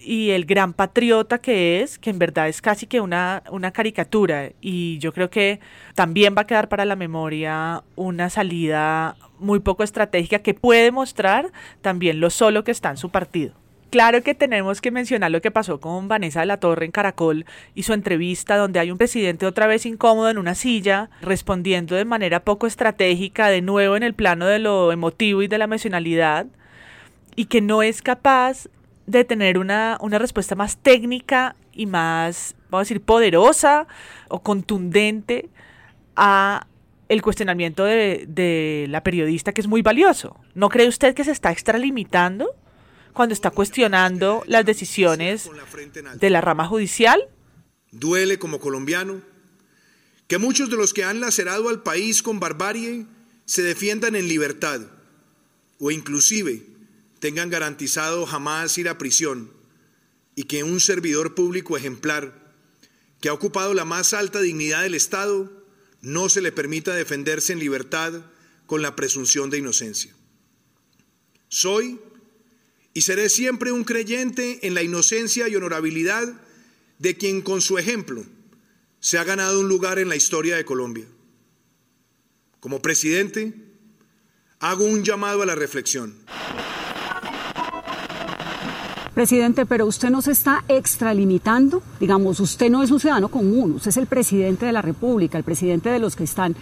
[0.00, 4.50] y el gran patriota que es, que en verdad es casi que una, una caricatura.
[4.60, 5.60] Y yo creo que
[5.94, 11.52] también va a quedar para la memoria una salida muy poco estratégica que puede mostrar
[11.82, 13.54] también lo solo que está en su partido.
[13.90, 17.46] Claro que tenemos que mencionar lo que pasó con Vanessa de la Torre en Caracol
[17.74, 22.04] y su entrevista donde hay un presidente otra vez incómodo en una silla, respondiendo de
[22.04, 26.46] manera poco estratégica, de nuevo en el plano de lo emotivo y de la emocionalidad,
[27.34, 28.68] y que no es capaz
[29.08, 33.86] de tener una, una respuesta más técnica y más, vamos a decir, poderosa
[34.28, 35.48] o contundente
[36.14, 36.66] a
[37.08, 40.36] el cuestionamiento de, de, la periodista que es muy valioso.
[40.54, 42.54] ¿No cree usted que se está extralimitando
[43.14, 45.50] cuando está cuestionando las decisiones
[46.16, 47.28] de la rama judicial?
[47.90, 49.22] Duele como colombiano
[50.26, 53.06] que muchos de los que han lacerado al país con barbarie
[53.46, 54.82] se defiendan en libertad
[55.78, 56.77] o inclusive
[57.20, 59.52] tengan garantizado jamás ir a prisión
[60.34, 62.54] y que un servidor público ejemplar
[63.20, 65.50] que ha ocupado la más alta dignidad del Estado
[66.00, 68.12] no se le permita defenderse en libertad
[68.66, 70.14] con la presunción de inocencia.
[71.48, 71.98] Soy
[72.94, 76.40] y seré siempre un creyente en la inocencia y honorabilidad
[76.98, 78.24] de quien con su ejemplo
[79.00, 81.06] se ha ganado un lugar en la historia de Colombia.
[82.60, 83.54] Como presidente,
[84.58, 86.14] hago un llamado a la reflexión.
[89.18, 91.82] Presidente, pero usted no se está extralimitando.
[91.98, 95.42] Digamos, usted no es un ciudadano común, usted es el presidente de la República, el
[95.42, 96.54] presidente de los que están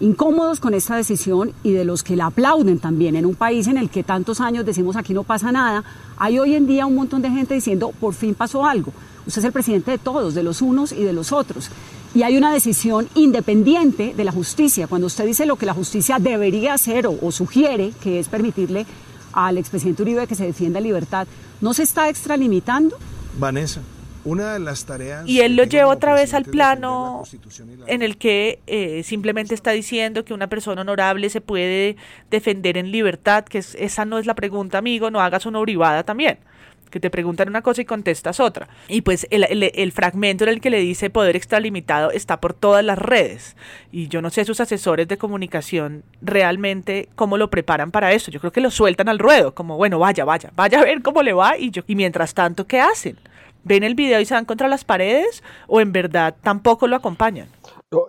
[0.00, 3.16] incómodos con esta decisión y de los que la aplauden también.
[3.16, 5.82] En un país en el que tantos años decimos aquí no pasa nada,
[6.18, 8.92] hay hoy en día un montón de gente diciendo por fin pasó algo.
[9.26, 11.70] Usted es el presidente de todos, de los unos y de los otros.
[12.14, 14.88] Y hay una decisión independiente de la justicia.
[14.88, 18.84] Cuando usted dice lo que la justicia debería hacer o, sugiere, que es permitirle
[19.32, 21.26] al expresidente Uribe que se defienda libertad,
[21.64, 22.98] ¿no se está extralimitando?
[23.38, 23.80] Vanessa,
[24.26, 25.26] una de las tareas...
[25.26, 27.24] Y él lo lleva otra vez al plano
[27.86, 31.96] en el que eh, simplemente está diciendo que una persona honorable se puede
[32.30, 36.02] defender en libertad, que es, esa no es la pregunta, amigo, no hagas una uribada
[36.02, 36.38] también
[36.94, 38.68] que te preguntan una cosa y contestas otra.
[38.86, 42.84] Y pues el, el, fragmento en el que le dice poder extralimitado está por todas
[42.84, 43.56] las redes.
[43.90, 48.30] Y yo no sé sus asesores de comunicación realmente cómo lo preparan para eso.
[48.30, 51.24] Yo creo que lo sueltan al ruedo, como bueno, vaya, vaya, vaya a ver cómo
[51.24, 51.58] le va.
[51.58, 53.18] Y, yo, y mientras tanto, ¿qué hacen?
[53.64, 57.48] ¿Ven el video y se van contra las paredes o en verdad tampoco lo acompañan?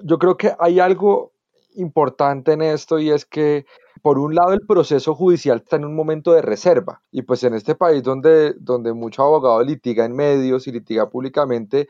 [0.03, 1.31] Yo creo que hay algo
[1.73, 3.65] importante en esto y es que
[4.05, 7.55] por un lado el proceso judicial está en un momento de reserva y pues en
[7.55, 11.87] este país donde, donde mucho abogado litiga en medios y litiga públicamente,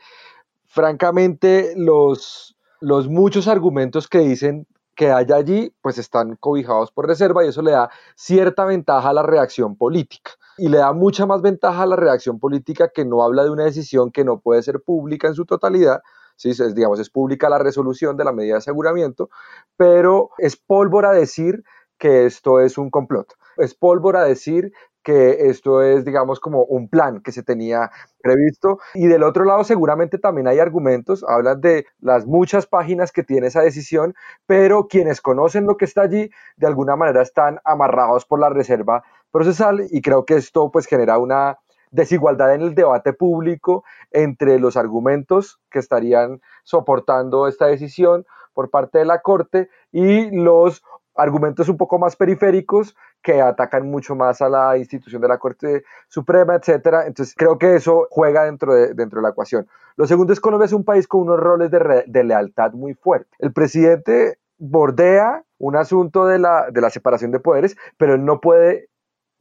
[0.64, 7.44] francamente los, los muchos argumentos que dicen que hay allí pues están cobijados por reserva
[7.44, 11.42] y eso le da cierta ventaja a la reacción política y le da mucha más
[11.42, 14.80] ventaja a la reacción política que no habla de una decisión que no puede ser
[14.80, 16.00] pública en su totalidad,
[16.36, 16.52] ¿sí?
[16.74, 19.28] digamos, es pública la resolución de la medida de aseguramiento,
[19.76, 21.62] pero es pólvora decir
[21.98, 23.34] que esto es un complot.
[23.56, 24.72] Es pólvora decir
[25.06, 28.80] que esto es, digamos, como un plan que se tenía previsto.
[28.92, 33.46] Y del otro lado, seguramente también hay argumentos, hablan de las muchas páginas que tiene
[33.46, 34.16] esa decisión,
[34.46, 39.04] pero quienes conocen lo que está allí, de alguna manera están amarrados por la reserva
[39.30, 41.58] procesal y creo que esto pues genera una
[41.92, 48.98] desigualdad en el debate público entre los argumentos que estarían soportando esta decisión por parte
[48.98, 50.82] de la Corte y los
[51.16, 55.84] argumentos un poco más periféricos que atacan mucho más a la institución de la Corte
[56.08, 57.06] Suprema, etcétera.
[57.06, 59.66] Entonces, creo que eso juega dentro de, dentro de la ecuación.
[59.96, 63.32] Lo segundo es Colombia es un país con unos roles de lealtad muy fuertes.
[63.38, 68.40] El presidente bordea un asunto de la, de la separación de poderes, pero él no
[68.40, 68.88] puede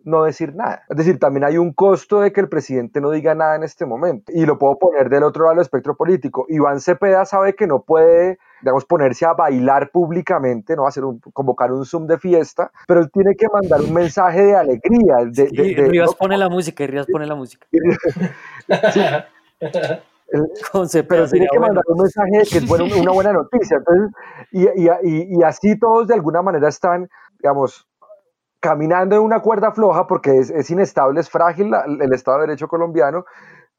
[0.06, 0.84] no decir nada.
[0.90, 3.86] Es decir, también hay un costo de que el presidente no diga nada en este
[3.86, 4.32] momento.
[4.34, 6.46] Y lo puedo poner del otro lado del espectro político.
[6.48, 11.72] Iván Cepeda sabe que no puede, digamos, ponerse a bailar públicamente, no hacer un, convocar
[11.72, 15.18] un Zoom de fiesta, pero él tiene que mandar un mensaje de alegría.
[15.28, 16.18] De, sí, de, de, Rivas ¿no?
[16.18, 17.68] pone la música, y Rivas pone la música.
[18.92, 19.02] sí.
[21.08, 23.78] Pero tiene que mandar un mensaje de que es bueno, una buena noticia.
[23.78, 24.12] Entonces,
[24.52, 27.08] y, y, y, y así todos de alguna manera están,
[27.40, 27.88] digamos,
[28.60, 32.68] caminando en una cuerda floja porque es, es inestable, es frágil el Estado de Derecho
[32.68, 33.26] colombiano,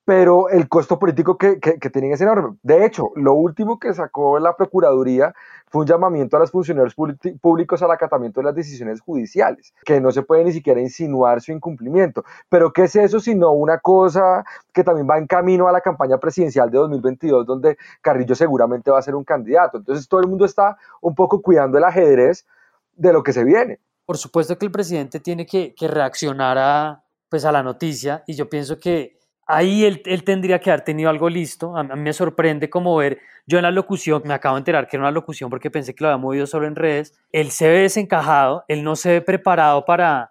[0.07, 2.57] pero el costo político que, que, que, tienen es enorme.
[2.63, 5.35] De hecho, lo último que sacó la Procuraduría
[5.67, 10.13] fue un llamamiento a los funcionarios públicos al acatamiento de las decisiones judiciales, que no
[10.13, 12.25] se puede ni siquiera insinuar su incumplimiento.
[12.49, 16.19] Pero ¿qué es eso sino una cosa que también va en camino a la campaña
[16.19, 19.79] presidencial de 2022, donde Carrillo seguramente va a ser un candidato?
[19.79, 22.47] Entonces todo el mundo está un poco cuidando el ajedrez
[22.95, 27.03] de lo que se viene por supuesto que el presidente tiene que, que reaccionar a,
[27.29, 31.09] pues, a la noticia y yo pienso que ahí él, él, tendría que haber tenido
[31.09, 31.77] algo listo.
[31.77, 34.97] A mí me sorprende como ver, yo en la locución, me acabo de enterar que
[34.97, 37.81] era una locución porque pensé que lo había movido solo en redes, él se ve
[37.83, 40.31] desencajado, él no se ve preparado para,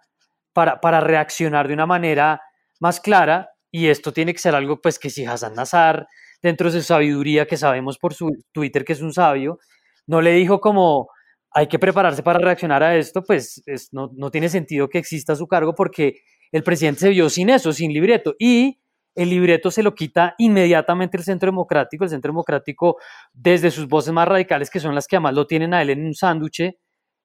[0.53, 2.41] para, para reaccionar de una manera
[2.79, 6.07] más clara y esto tiene que ser algo pues que si Hassan Nazar,
[6.41, 9.59] dentro de su sabiduría, que sabemos por su Twitter que es un sabio,
[10.07, 11.09] no le dijo como
[11.51, 15.35] hay que prepararse para reaccionar a esto, pues es, no, no, tiene sentido que exista
[15.37, 18.35] su cargo porque el presidente se vio sin eso, sin libreto.
[18.37, 18.77] Y
[19.15, 22.03] el libreto se lo quita inmediatamente el Centro Democrático.
[22.03, 22.97] El Centro Democrático,
[23.33, 26.05] desde sus voces más radicales, que son las que además lo tienen a él en
[26.05, 26.75] un sándwich,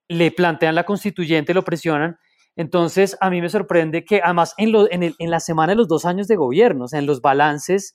[0.08, 2.16] le plantean la constituyente, lo presionan.
[2.56, 6.04] Entonces, a mí me sorprende que además en, lo, en, la semana de los dos
[6.04, 7.94] años de gobierno, o sea, en los balances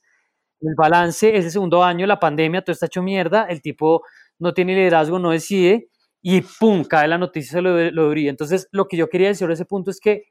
[0.60, 4.02] el balance, ese segundo año, la pandemia, todo está hecho mierda, el tipo
[4.38, 5.88] no tiene liderazgo, no decide,
[6.22, 9.40] y pum, cae la noticia lo de, lo de Entonces, lo que yo quería decir
[9.40, 10.24] sobre ese punto es que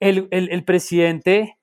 [0.00, 1.56] el, presidente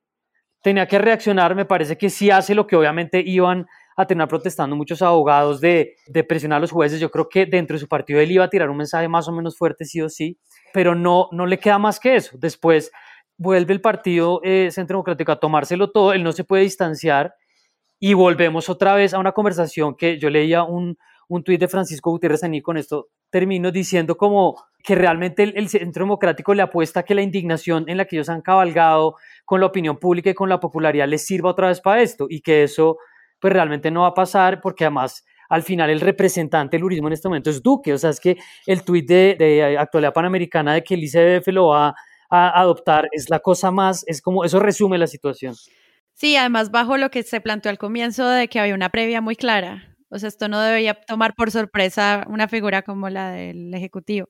[0.62, 4.76] tenía que reaccionar, me parece que sí hace lo que obviamente iban a tener protestando
[4.76, 6.99] muchos abogados de, de presionar a los jueces.
[6.99, 9.32] Yo creo que dentro de su partido él iba a tirar un mensaje más o
[9.32, 10.38] menos fuerte, sí o sí,
[10.74, 12.38] pero no, no le queda más que eso.
[12.39, 12.91] Después
[13.38, 17.34] vuelve el partido eh, Centro Democrático a tomárselo todo, él no se puede distanciar
[17.99, 20.97] y volvemos otra vez a una conversación que yo leía un,
[21.28, 26.05] un tuit de Francisco Gutiérrez Aní, con esto termino diciendo como que realmente el, Centro
[26.05, 29.15] Democrático le apuesta que la indignación en la que ellos han cabalgado
[29.45, 32.41] con la opinión pública y con la popularidad les sirva otra vez para esto y
[32.41, 32.97] que eso
[33.39, 37.13] pues realmente no va a pasar porque además al final el representante del turismo en
[37.13, 40.84] este momento es Duque, o sea, es que el tuit de, de Actualidad Panamericana de
[40.84, 41.95] que el ICBF lo va
[42.29, 45.55] a adoptar es la cosa más, es como, eso resume la situación.
[46.13, 49.36] Sí, además bajo lo que se planteó al comienzo de que había una previa muy
[49.36, 54.30] clara, o sea, esto no debería tomar por sorpresa una figura como la del Ejecutivo.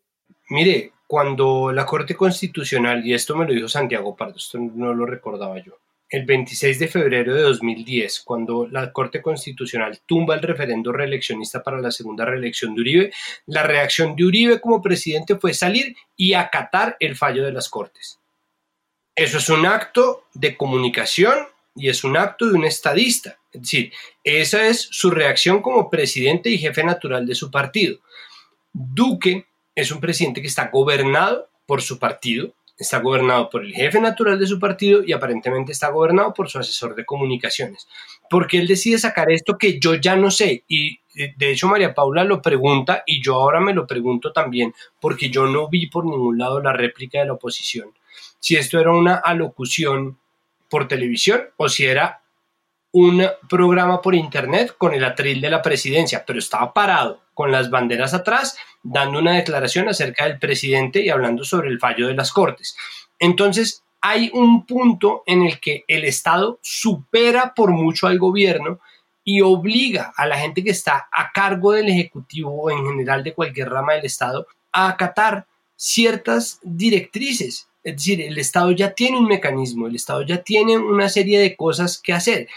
[0.50, 5.06] Mire, cuando la Corte Constitucional, y esto me lo dijo Santiago Pardo, esto no lo
[5.06, 5.74] recordaba yo,
[6.10, 11.80] el 26 de febrero de 2010, cuando la Corte Constitucional tumba el referendo reeleccionista para
[11.80, 13.14] la segunda reelección de Uribe,
[13.48, 18.20] la reacción de Uribe como presidente fue salir y acatar el fallo de las Cortes.
[19.16, 21.38] Eso es un acto de comunicación
[21.76, 23.39] y es un acto de un estadista.
[23.51, 23.91] Es decir,
[24.24, 27.97] esa es su reacción como presidente y jefe natural de su partido.
[28.74, 29.45] Duque
[29.76, 34.39] es un presidente que está gobernado por su partido, está gobernado por el jefe natural
[34.39, 37.88] de su partido y aparentemente está gobernado por su asesor de comunicaciones.
[38.30, 41.93] Porque él decide sacar esto que yo ya no sé y eh, de hecho María
[41.93, 46.05] Paula lo pregunta y yo ahora me lo pregunto también porque yo no vi por
[46.05, 47.93] ningún lado la réplica de la oposición.
[48.39, 50.17] Si esto era una alocución
[50.72, 52.22] por televisión o si era
[52.93, 57.69] un programa por internet con el atril de la presidencia, pero estaba parado con las
[57.69, 62.32] banderas atrás, dando una declaración acerca del presidente y hablando sobre el fallo de las
[62.32, 62.76] Cortes.
[63.19, 68.80] Entonces, hay un punto en el que el Estado supera por mucho al gobierno
[69.24, 73.34] y obliga a la gente que está a cargo del Ejecutivo o en general de
[73.34, 75.45] cualquier rama del Estado a acatar
[75.76, 81.10] ciertas directrices es decir, el Estado ya tiene un mecanismo, el Estado ya tiene una
[81.10, 82.48] serie de cosas que hacer.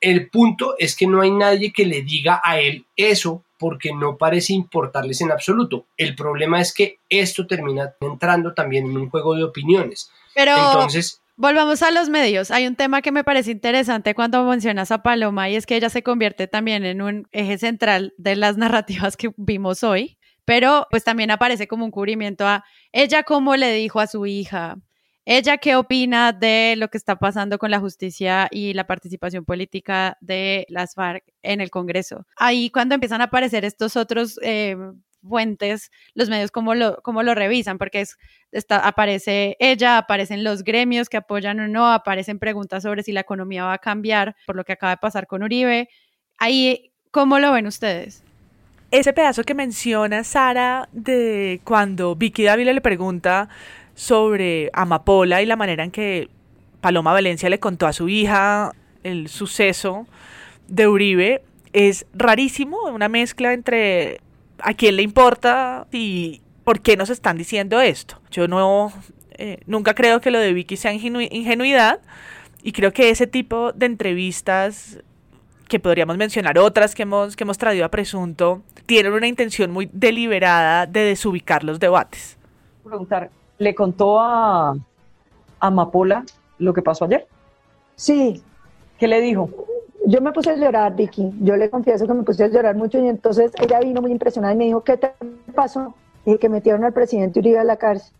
[0.00, 4.18] El punto es que no hay nadie que le diga a él eso porque no
[4.18, 5.86] parece importarles en absoluto.
[5.96, 10.10] El problema es que esto termina entrando también en un juego de opiniones.
[10.34, 12.50] Pero entonces volvamos a los medios.
[12.50, 15.88] Hay un tema que me parece interesante cuando mencionas a Paloma y es que ella
[15.88, 21.04] se convierte también en un eje central de las narrativas que vimos hoy pero pues
[21.04, 24.76] también aparece como un cubrimiento a ella cómo le dijo a su hija,
[25.26, 30.18] ella qué opina de lo que está pasando con la justicia y la participación política
[30.20, 32.26] de las FARC en el Congreso.
[32.36, 34.76] Ahí cuando empiezan a aparecer estos otros eh,
[35.26, 38.18] fuentes, los medios cómo lo, lo revisan, porque es,
[38.52, 43.20] está, aparece ella, aparecen los gremios que apoyan o no, aparecen preguntas sobre si la
[43.20, 45.88] economía va a cambiar por lo que acaba de pasar con Uribe.
[46.36, 48.23] Ahí, ¿cómo lo ven ustedes?
[48.90, 53.48] Ese pedazo que menciona Sara de cuando Vicky Dávila le pregunta
[53.94, 56.28] sobre Amapola y la manera en que
[56.80, 58.72] Paloma Valencia le contó a su hija
[59.02, 60.06] el suceso
[60.68, 64.20] de Uribe es rarísimo, una mezcla entre
[64.58, 68.20] a quién le importa y por qué nos están diciendo esto.
[68.30, 68.92] Yo no,
[69.32, 72.00] eh, nunca creo que lo de Vicky sea ingenuidad
[72.62, 75.00] y creo que ese tipo de entrevistas
[75.68, 79.88] que podríamos mencionar otras que hemos, que hemos traído a presunto, tienen una intención muy
[79.92, 82.36] deliberada de desubicar los debates.
[82.82, 84.74] Preguntar, ¿le contó a
[85.60, 86.24] Amapola
[86.58, 87.26] lo que pasó ayer?
[87.96, 88.42] Sí.
[88.98, 89.50] ¿Qué le dijo?
[90.06, 91.32] Yo me puse a llorar, Vicky.
[91.40, 94.52] Yo le confieso que me puse a llorar mucho y entonces ella vino muy impresionada
[94.54, 95.12] y me dijo, ¿qué te
[95.54, 95.94] pasó?
[96.26, 98.14] Y que metieron al presidente Uribe a la cárcel.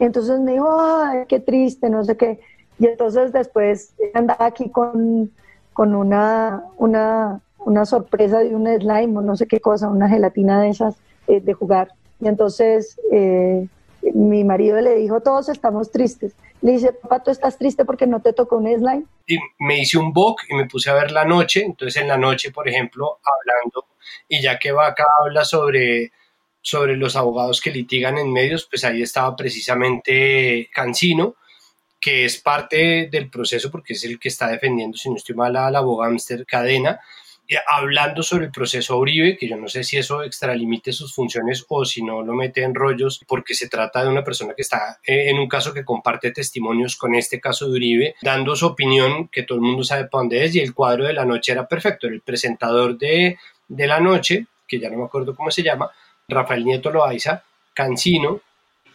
[0.00, 2.40] Y entonces me dijo, ay, qué triste, no sé qué.
[2.78, 5.30] Y entonces después andaba aquí con
[5.78, 10.60] con una, una, una sorpresa de un slime o no sé qué cosa, una gelatina
[10.60, 10.96] de esas
[11.28, 11.92] eh, de jugar.
[12.20, 13.64] Y entonces eh,
[14.12, 16.34] mi marido le dijo, todos estamos tristes.
[16.62, 19.04] Le dice, papá, ¿tú estás triste porque no te tocó un slime?
[19.28, 21.62] Y me hice un book y me puse a ver la noche.
[21.64, 23.86] Entonces en la noche, por ejemplo, hablando,
[24.26, 26.10] y ya que Vaca habla sobre,
[26.60, 31.36] sobre los abogados que litigan en medios, pues ahí estaba precisamente Cancino,
[32.00, 35.56] que es parte del proceso porque es el que está defendiendo, si no estoy mal,
[35.56, 37.00] a la Bogamster cadena.
[37.66, 41.84] hablando sobre el proceso Uribe, que yo no sé si eso extralimite sus funciones o
[41.84, 45.30] si no lo mete en rollos, porque se trata de una persona que está eh,
[45.30, 49.44] en un caso que comparte testimonios con este caso de Uribe, dando su opinión, que
[49.44, 52.06] todo el mundo sabe para dónde es, y el cuadro de la noche era perfecto.
[52.06, 55.90] el presentador de, de la noche, que ya no me acuerdo cómo se llama,
[56.28, 57.42] Rafael Nieto Loaiza,
[57.72, 58.42] Cancino,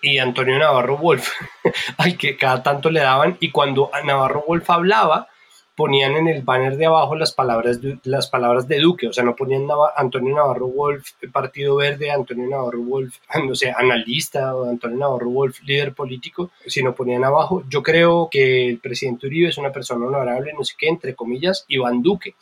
[0.04, 1.30] y Antonio Navarro Wolf,
[1.98, 5.30] al que cada tanto le daban, y cuando Navarro Wolf hablaba,
[5.76, 9.24] ponían en el banner de abajo las palabras de, las palabras de Duque, o sea,
[9.24, 14.98] no ponían Antonio Navarro Wolf, Partido Verde, Antonio Navarro Wolf, no sé, analista, o Antonio
[14.98, 17.64] Navarro Wolf, líder político, sino ponían abajo.
[17.70, 21.66] Yo creo que el presidente Uribe es una persona honorable, no sé qué, entre comillas,
[21.68, 22.36] Iván Duque.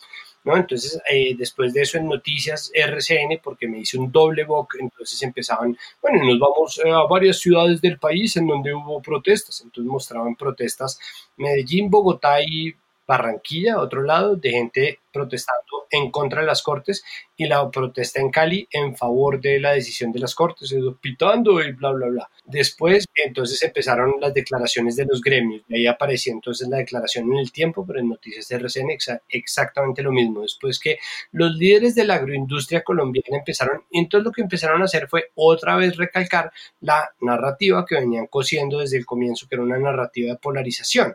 [0.44, 0.58] ¿No?
[0.58, 5.22] Entonces, eh, después de eso en Noticias RCN, porque me hice un doble book, entonces
[5.22, 10.36] empezaban, bueno, nos vamos a varias ciudades del país en donde hubo protestas, entonces mostraban
[10.36, 11.00] protestas
[11.38, 12.74] Medellín, Bogotá y
[13.06, 17.03] Barranquilla, otro lado, de gente protestando en contra de las Cortes
[17.36, 21.74] y la protesta en Cali en favor de la decisión de las Cortes, pitando y
[21.74, 22.30] bla, bla, bla.
[22.45, 27.39] Después, entonces empezaron las declaraciones de los gremios, y ahí apareció entonces la declaración en
[27.39, 28.97] el tiempo, pero en Noticias de RCN
[29.30, 30.41] exactamente lo mismo.
[30.41, 30.97] Después que
[31.32, 35.76] los líderes de la agroindustria colombiana empezaron, entonces lo que empezaron a hacer fue otra
[35.76, 40.38] vez recalcar la narrativa que venían cosiendo desde el comienzo, que era una narrativa de
[40.38, 41.14] polarización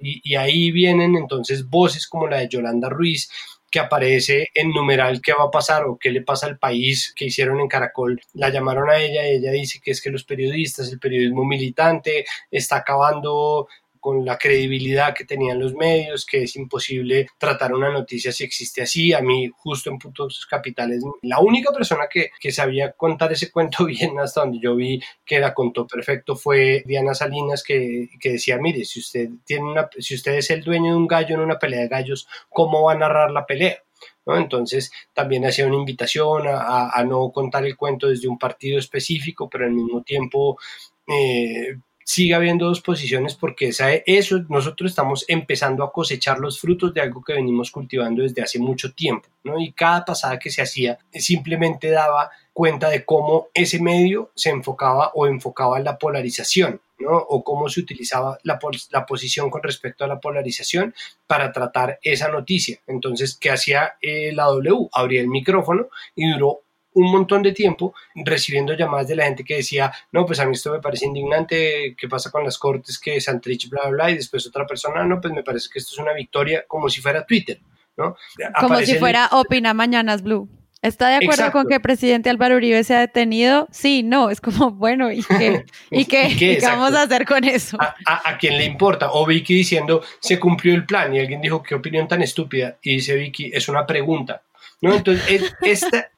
[0.00, 3.21] y, ahí vienen entonces voces como la de Yolanda Ruiz,
[3.70, 7.24] que aparece en numeral qué va a pasar o qué le pasa al país que
[7.24, 8.20] hicieron en Caracol.
[8.34, 12.26] La llamaron a ella y ella dice que es que los periodistas, el periodismo militante
[12.50, 13.66] está acabando
[14.02, 18.82] con la credibilidad que tenían los medios, que es imposible tratar una noticia si existe
[18.82, 19.12] así.
[19.12, 23.84] A mí, justo en Puntos Capitales, la única persona que, que sabía contar ese cuento
[23.86, 28.58] bien hasta donde yo vi que la contó perfecto fue Diana Salinas, que, que decía,
[28.58, 31.60] mire, si usted, tiene una, si usted es el dueño de un gallo en una
[31.60, 33.78] pelea de gallos, ¿cómo va a narrar la pelea?
[34.26, 39.48] Entonces también hacía una invitación a, a, no contar el cuento desde un partido específico,
[39.48, 40.58] pero al mismo tiempo
[41.06, 41.76] eh,
[42.12, 47.00] sigue habiendo dos posiciones porque esa, eso nosotros estamos empezando a cosechar los frutos de
[47.00, 49.58] algo que venimos cultivando desde hace mucho tiempo, ¿no?
[49.58, 55.10] Y cada pasada que se hacía simplemente daba cuenta de cómo ese medio se enfocaba
[55.14, 57.16] o enfocaba en la polarización, ¿no?
[57.16, 58.58] O cómo se utilizaba la,
[58.90, 60.94] la, posición con respecto a la polarización
[61.26, 62.78] para tratar esa noticia.
[62.88, 64.90] Entonces, ¿qué hacía eh, la W?
[64.92, 66.60] Abría el micrófono y duró
[66.94, 70.52] un montón de tiempo recibiendo llamadas de la gente que decía, no, pues a mí
[70.52, 74.10] esto me parece indignante, ¿qué pasa con las cortes que Santrich, bla, bla, bla?
[74.10, 77.00] Y después otra persona, no, pues me parece que esto es una victoria, como si
[77.00, 77.60] fuera Twitter,
[77.96, 78.16] ¿no?
[78.60, 80.48] Como si fuera Opina Mañanas Blue.
[80.82, 83.68] ¿Está de acuerdo con que el presidente Álvaro Uribe se ha detenido?
[83.70, 87.78] Sí, no, es como, bueno, ¿y qué, ¿Y qué, vamos a hacer con eso?
[87.80, 87.94] ¿A,
[88.28, 89.12] a, quién le importa?
[89.12, 92.78] O Vicky diciendo, se cumplió el plan y alguien dijo, qué opinión tan estúpida.
[92.82, 94.42] Y dice Vicky, es una pregunta.
[94.80, 94.92] ¿No?
[94.94, 96.10] Entonces, esta,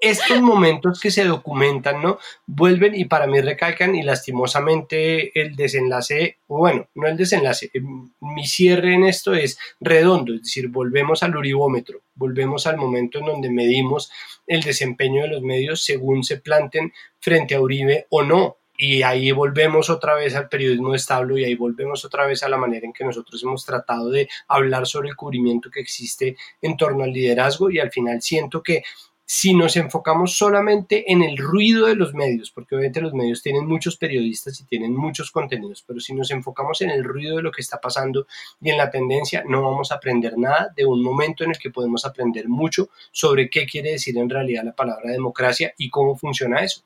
[0.00, 2.18] estos momentos que se documentan, ¿no?
[2.46, 7.80] Vuelven y para mí recalcan y lastimosamente el desenlace, bueno, no el desenlace, eh,
[8.20, 13.26] mi cierre en esto es redondo, es decir, volvemos al uribómetro, volvemos al momento en
[13.26, 14.10] donde medimos
[14.46, 18.58] el desempeño de los medios según se planten frente a Uribe o no.
[18.76, 22.56] Y ahí volvemos otra vez al periodismo establo y ahí volvemos otra vez a la
[22.56, 27.04] manera en que nosotros hemos tratado de hablar sobre el cubrimiento que existe en torno
[27.04, 28.82] al liderazgo y al final siento que
[29.26, 33.66] si nos enfocamos solamente en el ruido de los medios, porque obviamente los medios tienen
[33.66, 37.50] muchos periodistas y tienen muchos contenidos, pero si nos enfocamos en el ruido de lo
[37.50, 38.26] que está pasando
[38.60, 41.70] y en la tendencia, no vamos a aprender nada de un momento en el que
[41.70, 46.60] podemos aprender mucho sobre qué quiere decir en realidad la palabra democracia y cómo funciona
[46.60, 46.82] eso.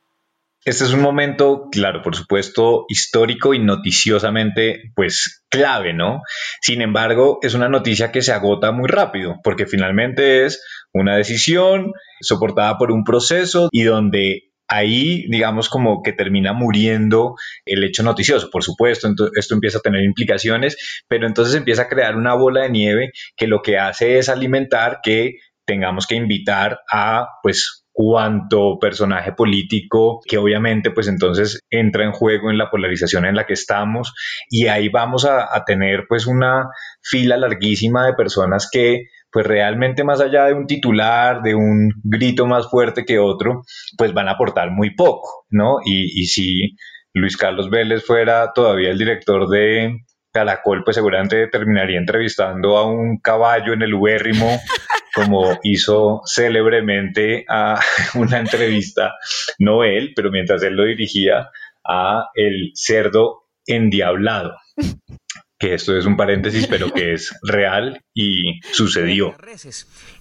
[0.65, 6.23] Este es un momento, claro, por supuesto, histórico y noticiosamente, pues, clave, ¿no?
[6.61, 10.63] Sin embargo, es una noticia que se agota muy rápido, porque finalmente es
[10.93, 17.83] una decisión soportada por un proceso y donde ahí, digamos, como que termina muriendo el
[17.85, 18.51] hecho noticioso.
[18.51, 22.71] Por supuesto, esto empieza a tener implicaciones, pero entonces empieza a crear una bola de
[22.71, 29.33] nieve que lo que hace es alimentar que tengamos que invitar a, pues, cuanto personaje
[29.33, 34.15] político que obviamente pues entonces entra en juego en la polarización en la que estamos
[34.49, 36.69] y ahí vamos a, a tener pues una
[37.03, 42.47] fila larguísima de personas que pues realmente más allá de un titular, de un grito
[42.47, 43.63] más fuerte que otro,
[43.97, 45.77] pues van a aportar muy poco, ¿no?
[45.85, 46.77] Y, si
[47.13, 49.99] Luis Carlos Vélez fuera todavía el director de
[50.33, 54.59] Caracol, pues seguramente terminaría entrevistando a un caballo en el ubérrimo,
[55.15, 57.81] como hizo célebremente a
[58.15, 59.15] una entrevista,
[59.59, 61.51] no él, pero mientras él lo dirigía,
[61.85, 64.57] a el cerdo endiablado.
[65.59, 69.35] que esto es un paréntesis, pero que es real y sucedió.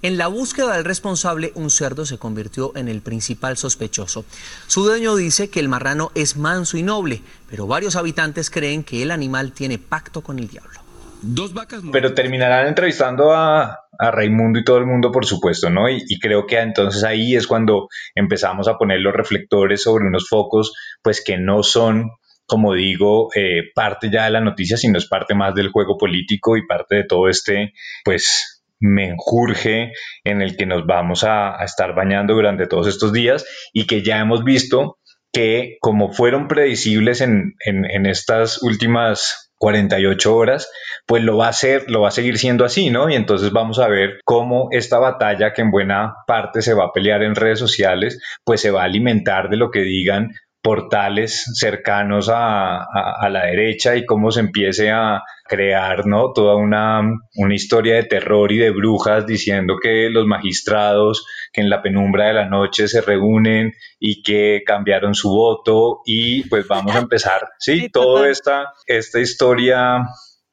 [0.02, 4.26] En la búsqueda del responsable, un cerdo se convirtió en el principal sospechoso.
[4.66, 9.04] Su dueño dice que el marrano es manso y noble, pero varios habitantes creen que
[9.04, 10.80] el animal tiene pacto con el diablo.
[11.22, 11.82] Dos vacas.
[11.92, 15.90] Pero terminarán entrevistando a, a Raimundo y todo el mundo, por supuesto, ¿no?
[15.90, 20.30] Y, y, creo que entonces ahí es cuando empezamos a poner los reflectores sobre unos
[20.30, 22.12] focos, pues que no son
[22.48, 26.58] como digo, eh, parte ya de la noticia, sino es parte más del juego político
[26.58, 27.74] y parte de todo este,
[28.04, 29.92] pues, menjurje
[30.24, 34.20] en el que nos vamos a, estar bañando durante todos estos días y que ya
[34.20, 34.98] hemos visto
[35.34, 40.72] que como fueron predecibles en, en, en estas últimas 48 horas,
[41.06, 43.10] pues lo va a ser, lo va a seguir siendo así, ¿no?
[43.10, 46.92] Y entonces vamos a ver cómo esta batalla que en buena parte se va a
[46.94, 50.32] pelear en redes sociales, pues se va a alimentar de lo que digan
[50.68, 56.34] portales cercanos a, a, a, la derecha y cómo se empiece a crear ¿no?
[56.34, 57.00] toda una,
[57.36, 62.28] una, historia de terror y de brujas diciendo que los magistrados que en la penumbra
[62.28, 67.48] de la noche se reúnen y que cambiaron su voto y pues vamos a empezar,
[67.60, 70.02] sí, toda esta, esta historia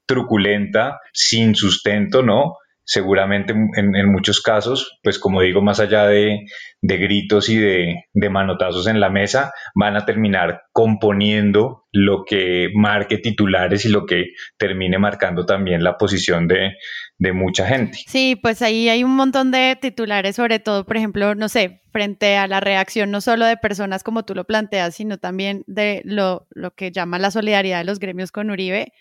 [0.07, 2.59] truculenta, sin sustento, ¿no?
[2.85, 6.47] Seguramente en, muchos casos, pues como digo, más allá de,
[6.83, 12.69] de gritos y de, de, manotazos en la mesa, van a terminar componiendo lo que
[12.75, 16.75] marque titulares y lo que termine marcando también la posición de,
[17.19, 17.99] de mucha gente.
[18.07, 22.37] Sí, pues ahí hay un montón de titulares, sobre todo, por ejemplo, no sé, frente
[22.37, 26.47] a la reacción no solo de personas como tú lo planteas, sino también de lo,
[26.51, 28.93] lo que llama la solidaridad de los gremios con Uribe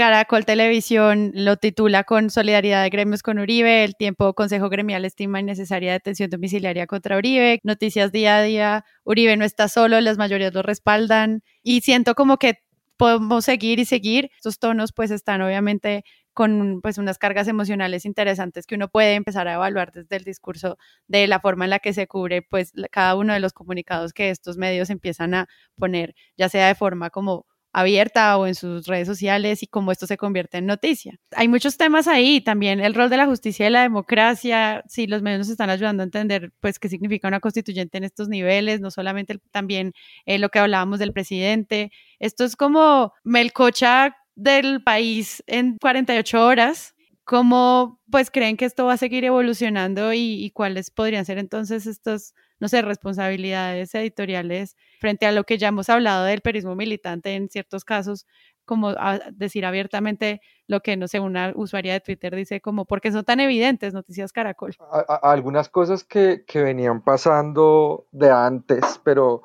[0.00, 5.38] Caracol Televisión lo titula con solidaridad de gremios con Uribe, el tiempo Consejo Gremial estima
[5.38, 10.52] innecesaria detención domiciliaria contra Uribe, noticias día a día, Uribe no está solo, las mayorías
[10.52, 12.58] lo respaldan y siento como que
[12.96, 14.30] podemos seguir y seguir.
[14.36, 19.46] Estos tonos pues están obviamente con pues unas cargas emocionales interesantes que uno puede empezar
[19.46, 20.76] a evaluar desde el discurso
[21.06, 24.30] de la forma en la que se cubre pues cada uno de los comunicados que
[24.30, 29.08] estos medios empiezan a poner, ya sea de forma como abierta o en sus redes
[29.08, 31.18] sociales y cómo esto se convierte en noticia.
[31.32, 35.22] Hay muchos temas ahí, también el rol de la justicia y la democracia, si los
[35.22, 38.92] medios nos están ayudando a entender pues qué significa una constituyente en estos niveles, no
[38.92, 39.92] solamente también
[40.24, 41.90] eh, lo que hablábamos del presidente.
[42.20, 46.94] Esto es como Melcocha del país en 48 horas.
[47.24, 51.86] ¿Cómo pues creen que esto va a seguir evolucionando y, y cuáles podrían ser entonces
[51.86, 52.34] estos
[52.64, 57.50] no sé, responsabilidades editoriales frente a lo que ya hemos hablado del periodismo militante en
[57.50, 58.26] ciertos casos,
[58.64, 58.94] como
[59.32, 63.40] decir abiertamente lo que, no sé, una usuaria de Twitter dice como, porque son tan
[63.40, 64.74] evidentes noticias Caracol?
[64.80, 69.42] A, a, algunas cosas que, que, venían pasando de antes, pero,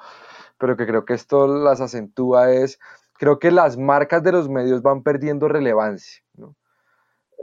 [0.57, 2.79] pero que creo que esto las acentúa es,
[3.15, 6.55] creo que las marcas de los medios van perdiendo relevancia, ¿no?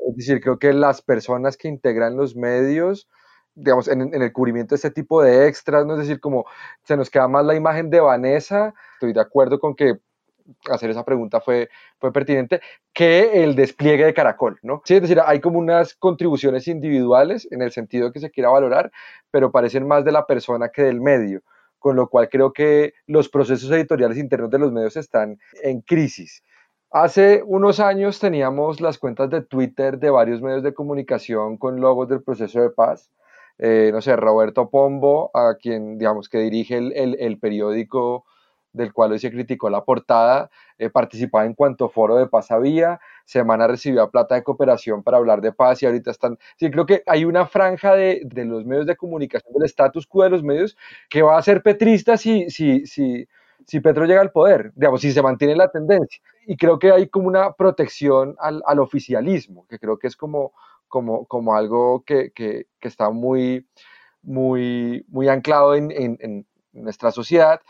[0.08, 3.10] Es decir, creo que las personas que integran los medios
[3.56, 5.94] digamos, en, el cubrimiento de este tipo de extras, ¿no?
[5.94, 6.44] Es decir, como
[6.84, 9.98] se nos queda más la imagen de Vanessa, estoy de acuerdo con que
[10.70, 12.60] hacer esa pregunta fue, fue pertinente,
[12.92, 14.82] que el despliegue de Caracol, ¿no?
[14.84, 18.92] Sí, es decir, hay como unas contribuciones individuales en el sentido que se quiera valorar,
[19.30, 21.42] pero parecen más de la persona que del medio,
[21.78, 26.44] con lo cual creo que los procesos editoriales internos de los medios están en crisis.
[26.90, 32.08] Hace unos años teníamos las cuentas de Twitter de varios medios de comunicación con logos
[32.08, 33.10] del proceso de paz,
[33.58, 38.24] eh, no sé, Roberto Pombo, a quien, digamos, que dirige el, el, periódico
[38.72, 43.00] del cual hoy se criticó la portada, eh, participaba en cuanto foro de paz había,
[43.24, 47.02] Semana recibió plata de cooperación para hablar de paz y ahorita están, sí, creo que
[47.06, 50.76] hay una franja de, de los medios de comunicación, del status quo de los medios,
[51.08, 53.26] que va a ser petrista si, si, si,
[53.66, 56.22] si Petro llega al poder, digamos, si se mantiene la tendencia.
[56.46, 60.52] Y creo que hay como una protección al, al oficialismo, que creo que es como,
[60.88, 63.68] como, como algo que, que, está muy,
[64.22, 67.60] muy, muy anclado en, en, en nuestra sociedad.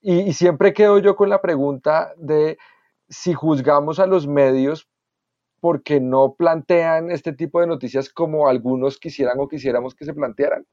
[0.00, 2.58] Y, y, siempre quedo yo con la pregunta de
[3.08, 4.88] si juzgamos a los medios
[5.60, 10.66] porque no plantean este tipo de noticias como algunos quisieran o quisiéramos que se plantearan,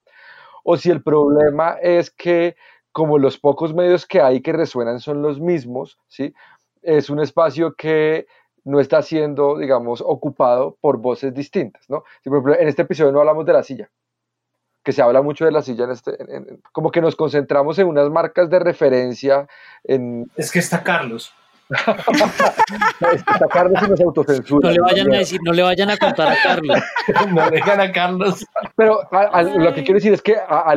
[0.64, 2.56] o si el problema es que
[2.92, 6.34] como los pocos medios que hay que resuenan son los mismos, ¿sí?
[6.82, 8.26] es un espacio que
[8.70, 12.04] no está siendo, digamos, ocupado por voces distintas, ¿no?
[12.24, 13.90] Si, por ejemplo, en este episodio no hablamos de la silla,
[14.84, 17.80] que se habla mucho de la silla, en este, en, en, como que nos concentramos
[17.80, 19.48] en unas marcas de referencia.
[19.84, 20.30] En...
[20.36, 21.34] Es que está Carlos.
[21.70, 24.70] está Carlos y nos autocensura.
[24.70, 26.80] No le vayan a decir, no le vayan a contar a Carlos.
[27.34, 28.46] no dejan a Carlos.
[28.76, 30.76] Pero a, a, lo que quiero decir es que a, a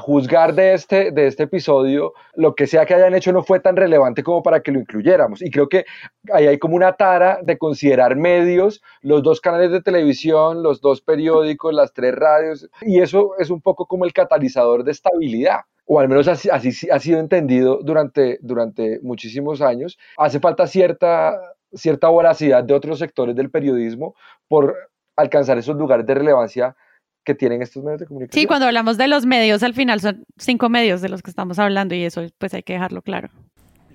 [0.00, 3.76] juzgar de este, de este episodio, lo que sea que hayan hecho no fue tan
[3.76, 5.42] relevante como para que lo incluyéramos.
[5.42, 5.84] Y creo que
[6.32, 11.00] ahí hay como una tara de considerar medios, los dos canales de televisión, los dos
[11.00, 16.00] periódicos, las tres radios, y eso es un poco como el catalizador de estabilidad o
[16.00, 19.98] al menos así, así, ha sido entendido durante, durante muchísimos años.
[20.16, 21.38] Hace falta cierta,
[21.74, 24.14] cierta voracidad de otros sectores del periodismo
[24.48, 24.74] por
[25.16, 26.76] alcanzar esos lugares de relevancia
[27.24, 28.40] que tienen estos medios de comunicación.
[28.40, 31.58] Sí, cuando hablamos de los medios, al final son cinco medios de los que estamos
[31.58, 33.30] hablando y eso pues hay que dejarlo claro.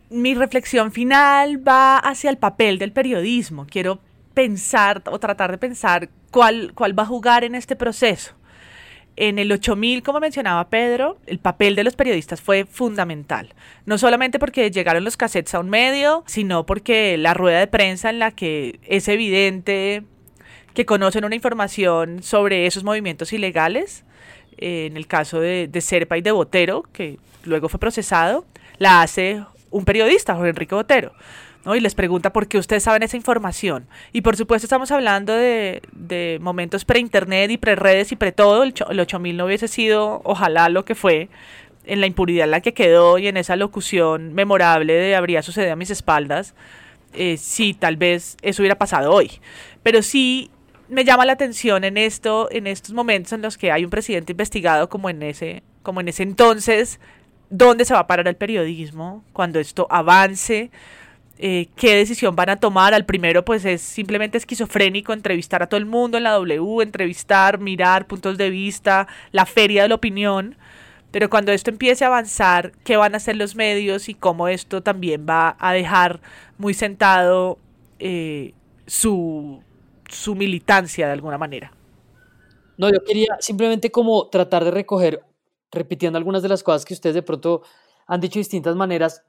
[0.09, 3.67] Mi reflexión final va hacia el papel del periodismo.
[3.69, 3.99] Quiero
[4.34, 8.34] pensar o tratar de pensar cuál, cuál va a jugar en este proceso.
[9.15, 13.53] En el 8000, como mencionaba Pedro, el papel de los periodistas fue fundamental.
[13.86, 18.09] No solamente porque llegaron los cassettes a un medio, sino porque la rueda de prensa
[18.09, 20.05] en la que es evidente
[20.80, 24.05] que conocen una información sobre esos movimientos ilegales,
[24.57, 28.45] eh, en el caso de, Serpa y de Botero, que luego fue procesado,
[28.77, 31.11] la hace un periodista, Jorge Enrique Botero.
[31.65, 31.75] ¿no?
[31.75, 33.88] y les pregunta por qué ustedes saben esa información.
[34.13, 38.63] Y por supuesto estamos hablando de, de momentos pre-internet y pre-redes y pre-todo.
[38.63, 41.27] El, el 8000 no hubiese sido, ojalá, lo que fue
[41.84, 45.73] en la impunidad en la que quedó y en esa locución memorable de habría sucedido
[45.73, 46.55] a mis espaldas.
[47.13, 49.41] Eh, sí, tal vez eso hubiera pasado hoy.
[49.84, 50.51] Pero sí
[50.89, 54.33] me llama la atención en esto, en estos momentos en los que hay un presidente
[54.33, 56.99] investigado como en ese, como en ese entonces,
[57.49, 60.71] dónde se va a parar el periodismo cuando esto avance,
[61.37, 62.93] eh, qué decisión van a tomar.
[62.93, 67.59] Al primero, pues es simplemente esquizofrénico entrevistar a todo el mundo en la W, entrevistar,
[67.59, 70.57] mirar puntos de vista, la feria de la opinión.
[71.11, 74.83] Pero cuando esto empiece a avanzar, ¿qué van a hacer los medios y cómo esto
[74.83, 76.19] también va a dejar
[76.57, 77.57] muy sentado
[77.99, 78.53] eh,
[78.85, 79.63] su
[80.10, 81.72] su militancia de alguna manera.
[82.78, 85.24] No, yo quería simplemente como tratar de recoger,
[85.72, 87.62] repitiendo algunas de las cosas que ustedes de pronto
[88.07, 89.24] han dicho de distintas maneras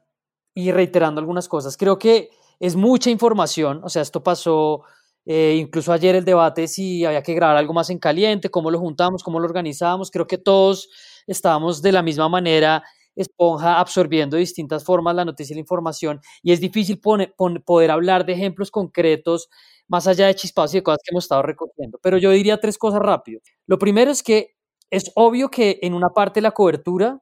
[0.55, 1.77] y reiterando algunas cosas.
[1.77, 4.83] Creo que es mucha información, o sea, esto pasó
[5.27, 8.79] eh, incluso ayer el debate si había que grabar algo más en caliente, cómo lo
[8.79, 10.11] juntamos, cómo lo organizábamos.
[10.11, 10.89] Creo que todos
[11.27, 12.83] estábamos de la misma manera
[13.17, 18.25] esponja absorbiendo de distintas formas la noticia y la información y es difícil poder hablar
[18.25, 19.49] de ejemplos concretos
[19.91, 21.99] más allá de chispados y de cosas que hemos estado recogiendo.
[22.01, 23.41] Pero yo diría tres cosas rápido.
[23.67, 24.55] Lo primero es que
[24.89, 27.21] es obvio que en una parte de la cobertura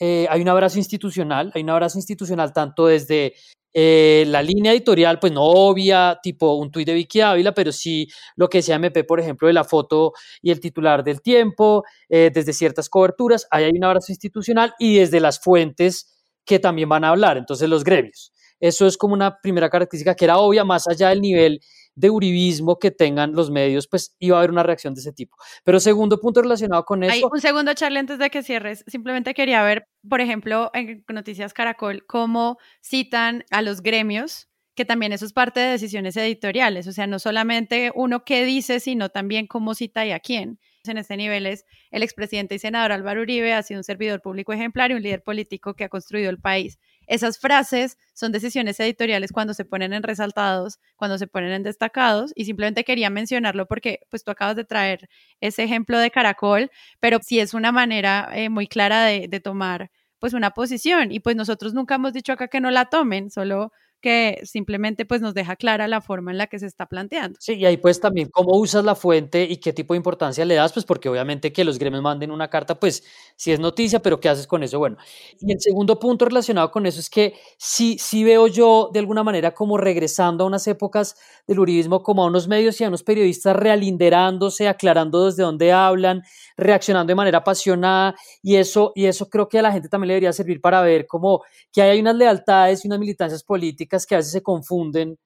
[0.00, 3.34] eh, hay un abrazo institucional, hay un abrazo institucional tanto desde
[3.72, 8.08] eh, la línea editorial, pues no obvia, tipo un tuit de Vicky Ávila, pero sí
[8.34, 12.32] lo que decía MP, por ejemplo, de la foto y el titular del tiempo, eh,
[12.34, 16.12] desde ciertas coberturas, ahí hay un abrazo institucional y desde las fuentes
[16.44, 18.32] que también van a hablar, entonces los gremios.
[18.58, 21.60] Eso es como una primera característica que era obvia, más allá del nivel
[21.94, 25.36] de uribismo que tengan los medios, pues iba a haber una reacción de ese tipo.
[25.64, 27.28] Pero segundo punto relacionado con eso.
[27.30, 28.84] un segundo, Charlie, antes de que cierres.
[28.86, 35.12] Simplemente quería ver, por ejemplo, en Noticias Caracol, cómo citan a los gremios que también
[35.12, 39.46] eso es parte de decisiones editoriales, o sea, no solamente uno qué dice, sino también
[39.46, 40.58] cómo cita y a quién.
[40.84, 44.52] En este nivel es el expresidente y senador Álvaro Uribe ha sido un servidor público
[44.52, 46.78] ejemplar y un líder político que ha construido el país.
[47.06, 52.32] Esas frases son decisiones editoriales cuando se ponen en resaltados, cuando se ponen en destacados
[52.34, 55.08] y simplemente quería mencionarlo porque pues tú acabas de traer
[55.40, 59.90] ese ejemplo de Caracol, pero sí es una manera eh, muy clara de, de tomar
[60.18, 63.72] pues una posición y pues nosotros nunca hemos dicho acá que no la tomen, solo
[64.02, 67.38] que simplemente pues nos deja clara la forma en la que se está planteando.
[67.40, 70.56] Sí, y ahí pues también cómo usas la fuente y qué tipo de importancia le
[70.56, 73.04] das, pues porque obviamente que los gremios manden una carta, pues
[73.36, 74.78] sí es noticia, pero ¿qué haces con eso?
[74.78, 74.98] Bueno,
[75.40, 79.22] y el segundo punto relacionado con eso es que sí, sí veo yo de alguna
[79.22, 83.04] manera como regresando a unas épocas del uribismo, como a unos medios y a unos
[83.04, 86.22] periodistas realinderándose, aclarando desde dónde hablan,
[86.56, 90.14] reaccionando de manera apasionada, y eso, y eso creo que a la gente también le
[90.14, 91.42] debería servir para ver como
[91.72, 95.18] que hay unas lealtades y unas militancias políticas que a veces se confunden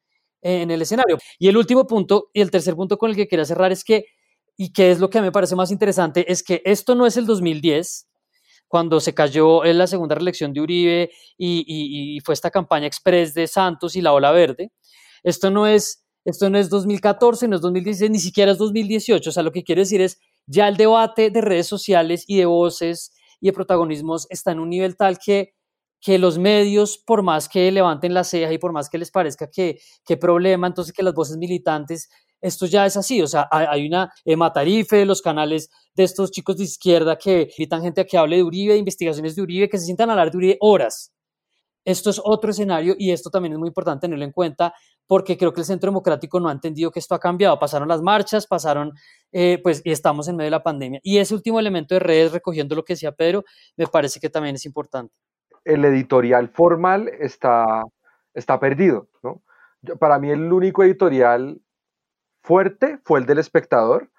[0.42, 1.18] en el escenario.
[1.38, 4.06] Y el último punto y el tercer punto con el que quería cerrar es que,
[4.56, 7.26] y que es lo que me parece más interesante, es que esto no es el
[7.26, 8.06] 2010,
[8.68, 13.46] cuando se cayó en la segunda reelección de Uribe y, fue esta campaña express de
[13.46, 14.72] Santos y la ola verde.
[15.22, 19.30] Esto no es, esto no es 2014, no es 2016, ni siquiera es 2018.
[19.30, 22.46] O sea, lo que quiero decir es, ya el debate de redes sociales y de
[22.46, 25.54] voces y de protagonismos está en un nivel tal que
[26.06, 29.50] que los medios, por más que levanten la ceja y por más que les parezca
[29.50, 32.08] que, qué problema, entonces que las voces militantes,
[32.40, 36.30] esto ya es así, o sea, hay, una eh, matarife de los canales de estos
[36.30, 39.68] chicos de izquierda que invitan gente a que hable de Uribe, de investigaciones de Uribe,
[39.68, 41.12] que se sientan a hablar de Uribe horas.
[41.84, 44.74] esto es otro escenario y esto también es muy importante tenerlo en cuenta
[45.08, 47.58] porque creo que el Centro Democrático no ha entendido que esto ha cambiado.
[47.58, 48.92] Pasaron las marchas, pasaron,
[49.32, 51.00] eh, pues, y estamos en medio de la pandemia.
[51.02, 53.44] Y ese último elemento de redes, recogiendo lo que decía Pedro,
[53.76, 55.14] me parece que también es importante.
[55.66, 57.82] El editorial formal está,
[58.34, 59.42] está perdido, ¿no?
[60.00, 61.60] para mí el único editorial
[62.42, 64.10] fuerte fue el del espectador.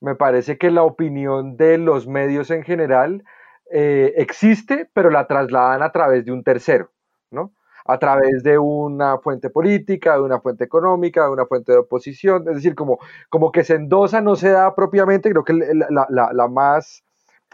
[0.00, 3.24] Me parece que la opinión de los medios en general
[3.70, 6.90] eh, existe, pero la trasladan a través de un tercero,
[7.30, 7.52] ¿no?
[7.86, 12.48] a través de una fuente política, de una fuente económica, de una fuente de oposición,
[12.48, 16.30] es decir, como, como que se endosa, no se da propiamente, creo que la, la,
[16.32, 17.04] la, más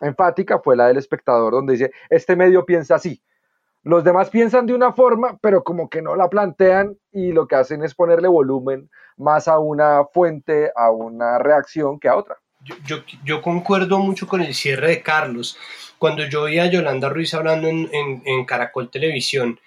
[0.01, 3.21] enfática fue la del espectador, donde dice, este medio piensa así,
[3.83, 7.57] los demás piensan de una forma, pero como que no la plantean y lo que
[7.57, 12.37] hacen es ponerle volumen más a una fuente, a una reacción que a otra.
[12.85, 15.57] Yo, yo, concuerdo mucho con el cierre de Carlos.
[15.99, 19.59] Cuando yo oía a Yolanda Ruiz hablando en, en, en Caracol Televisión,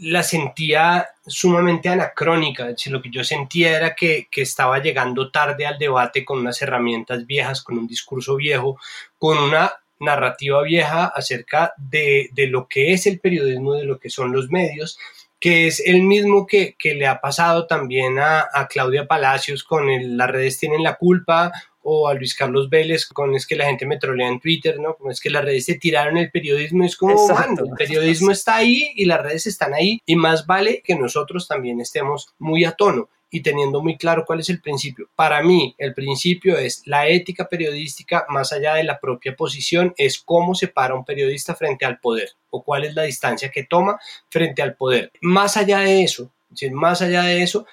[0.00, 2.68] la sentía sumamente anacrónica.
[2.86, 7.26] Lo que yo sentía era que, que, estaba llegando tarde al debate con unas herramientas
[7.26, 8.78] viejas, con un discurso viejo,
[9.18, 9.72] con una
[10.02, 14.50] narrativa vieja acerca de, de lo que es el periodismo, de lo que son los
[14.50, 14.98] medios,
[15.40, 19.88] que es el mismo que, que le ha pasado también a, a Claudia Palacios con
[19.88, 21.50] el, las redes tienen la culpa
[21.82, 24.94] o a Luis Carlos Vélez con es que la gente me trolea en Twitter, ¿no?
[24.94, 28.56] Como es que las redes se tiraron el periodismo, es como, bueno, el periodismo está
[28.56, 32.72] ahí y las redes están ahí y más vale que nosotros también estemos muy a
[32.72, 35.08] tono y teniendo muy claro cuál es el principio.
[35.16, 40.20] Para mí, el principio es la ética periodística, más allá de la propia posición, es
[40.20, 43.98] cómo se para un periodista frente al poder o cuál es la distancia que toma
[44.28, 45.10] frente al poder.
[45.22, 46.30] Más allá de eso,
[46.72, 47.66] más allá de eso,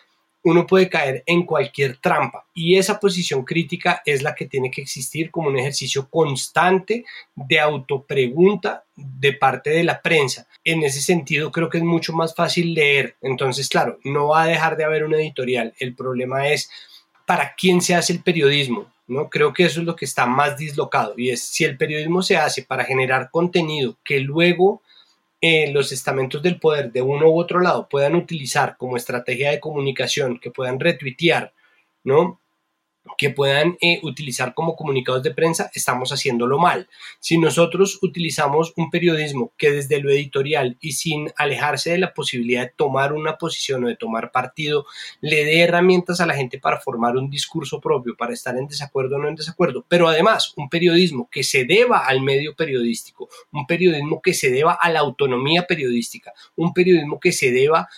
[0.50, 4.82] uno puede caer en cualquier trampa y esa posición crítica es la que tiene que
[4.82, 10.48] existir como un ejercicio constante de autopregunta de parte de la prensa.
[10.64, 13.16] En ese sentido creo que es mucho más fácil leer.
[13.22, 15.74] Entonces, claro, no va a dejar de haber un editorial.
[15.80, 16.70] El problema es
[17.26, 18.92] para quién se hace el periodismo.
[19.08, 19.30] ¿no?
[19.30, 22.38] Creo que eso es lo que está más dislocado y es si el periodismo se
[22.38, 24.82] hace para generar contenido que luego
[25.42, 29.60] eh, los estamentos del poder de uno u otro lado puedan utilizar como estrategia de
[29.60, 31.54] comunicación, que puedan retuitear,
[32.04, 32.40] ¿no?
[33.18, 36.90] Que puedan eh, utilizar como comunicados de prensa, estamos haciéndolo mal.
[37.20, 42.64] Si nosotros utilizamos un periodismo que desde lo editorial y sin alejarse de la posibilidad
[42.64, 44.86] de tomar una posición o de tomar partido,
[45.22, 49.16] le dé herramientas a la gente para formar un discurso propio, para estar en desacuerdo
[49.16, 53.66] o no en desacuerdo, pero además un periodismo que se deba al medio periodístico, un
[53.66, 57.90] periodismo que se deba a la autonomía periodística, un periodismo que se deba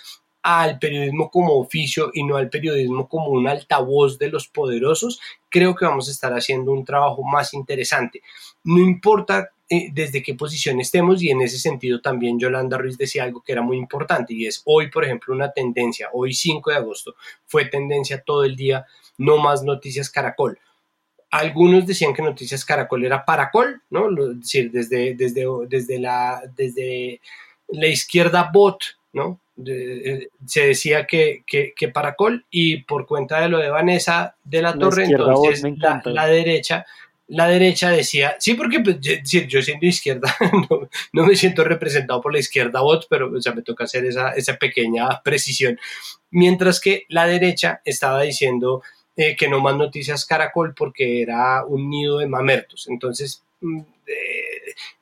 [0.42, 5.74] al periodismo como oficio y no al periodismo como un altavoz de los poderosos, creo
[5.74, 8.22] que vamos a estar haciendo un trabajo más interesante.
[8.64, 13.24] No importa eh, desde qué posición estemos y en ese sentido también Yolanda Ruiz decía
[13.24, 16.76] algo que era muy importante y es hoy, por ejemplo, una tendencia, hoy 5 de
[16.76, 17.14] agosto
[17.46, 18.84] fue tendencia todo el día,
[19.18, 20.58] no más noticias Caracol.
[21.30, 24.10] Algunos decían que Noticias Caracol era Paracol, ¿no?
[24.10, 27.22] Es decir, desde, desde, desde, la, desde
[27.68, 28.82] la izquierda bot,
[29.14, 29.40] ¿no?
[29.66, 34.62] Eh, se decía que, que, que, Paracol y por cuenta de lo de Vanessa de
[34.62, 35.62] la, Torre, entonces
[36.04, 36.84] la, derecha
[37.28, 40.34] la derecha decía, sí, porque pues, yo, siendo izquierda
[41.12, 44.30] no, me siento representado por la izquierda bot, pero o sea, me toca hacer esa,
[44.30, 45.78] esa pequeña precisión.
[46.30, 48.82] Mientras que la derecha estaba diciendo
[49.14, 52.86] eh, que no más noticias Caracol porque era un nido de mamertos.
[52.88, 54.41] Entonces, mm, eh,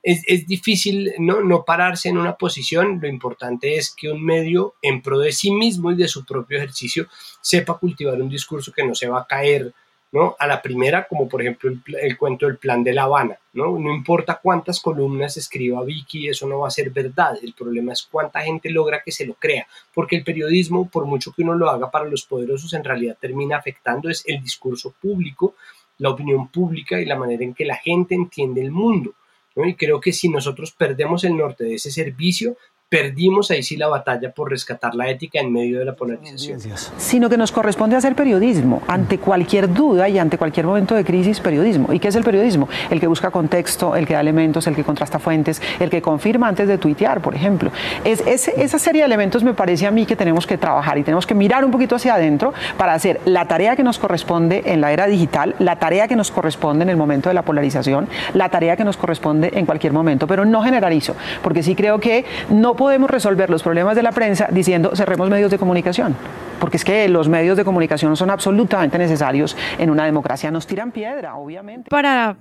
[0.02, 1.40] es, es, difícil ¿no?
[1.40, 5.50] no pararse en una posición, lo importante es que un medio en pro de sí
[5.50, 7.06] mismo y de su propio ejercicio
[7.40, 9.72] sepa cultivar un discurso que no se va a caer
[10.12, 10.34] ¿no?
[10.38, 13.38] a la primera, como por ejemplo el, el, cuento del plan de La Habana.
[13.52, 13.78] ¿no?
[13.78, 17.36] no importa cuántas columnas escriba Vicky, eso no va a ser verdad.
[17.42, 21.32] El problema es cuánta gente logra que se lo crea, porque el periodismo, por mucho
[21.32, 25.54] que uno lo haga para los poderosos, en realidad termina afectando es el discurso público
[26.00, 29.14] la opinión pública y la manera en que la gente entiende el mundo.
[29.56, 32.56] Y creo que si nosotros perdemos el norte de ese servicio,
[32.90, 36.58] perdimos ahí sí la batalla por rescatar la ética en medio de la polarización.
[36.98, 41.38] Sino que nos corresponde hacer periodismo ante cualquier duda y ante cualquier momento de crisis,
[41.38, 41.92] periodismo.
[41.92, 42.68] ¿Y qué es el periodismo?
[42.90, 46.48] El que busca contexto, el que da elementos, el que contrasta fuentes, el que confirma
[46.48, 47.70] antes de tuitear, por ejemplo.
[48.04, 51.28] Es, esa serie de elementos me parece a mí que tenemos que trabajar y tenemos
[51.28, 54.92] que mirar un poquito hacia adentro para hacer la tarea que nos corresponde en la
[54.92, 58.76] era digital, la tarea que nos corresponde en el momento de la polarización, la tarea
[58.76, 63.10] que nos corresponde en cualquier momento, pero no generalizo, porque sí creo que no podemos
[63.10, 66.16] resolver los problemas de la prensa diciendo cerremos medios de comunicación,
[66.58, 70.50] porque es que los medios de comunicación son absolutamente necesarios en una democracia.
[70.50, 71.90] Nos tiran piedra, obviamente.
[71.90, 72.38] Para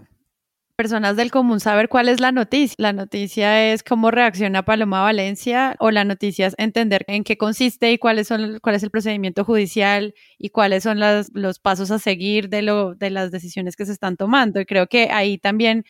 [0.77, 2.73] personas del común saber cuál es la noticia.
[2.77, 7.91] La noticia es cómo reacciona Paloma Valencia o la noticia es entender en qué consiste
[7.91, 12.47] y cuáles son, cuál es el procedimiento judicial y cuáles son los pasos a seguir
[12.47, 14.61] de, lo, de las decisiones que se están tomando.
[14.61, 15.83] Y creo que ahí también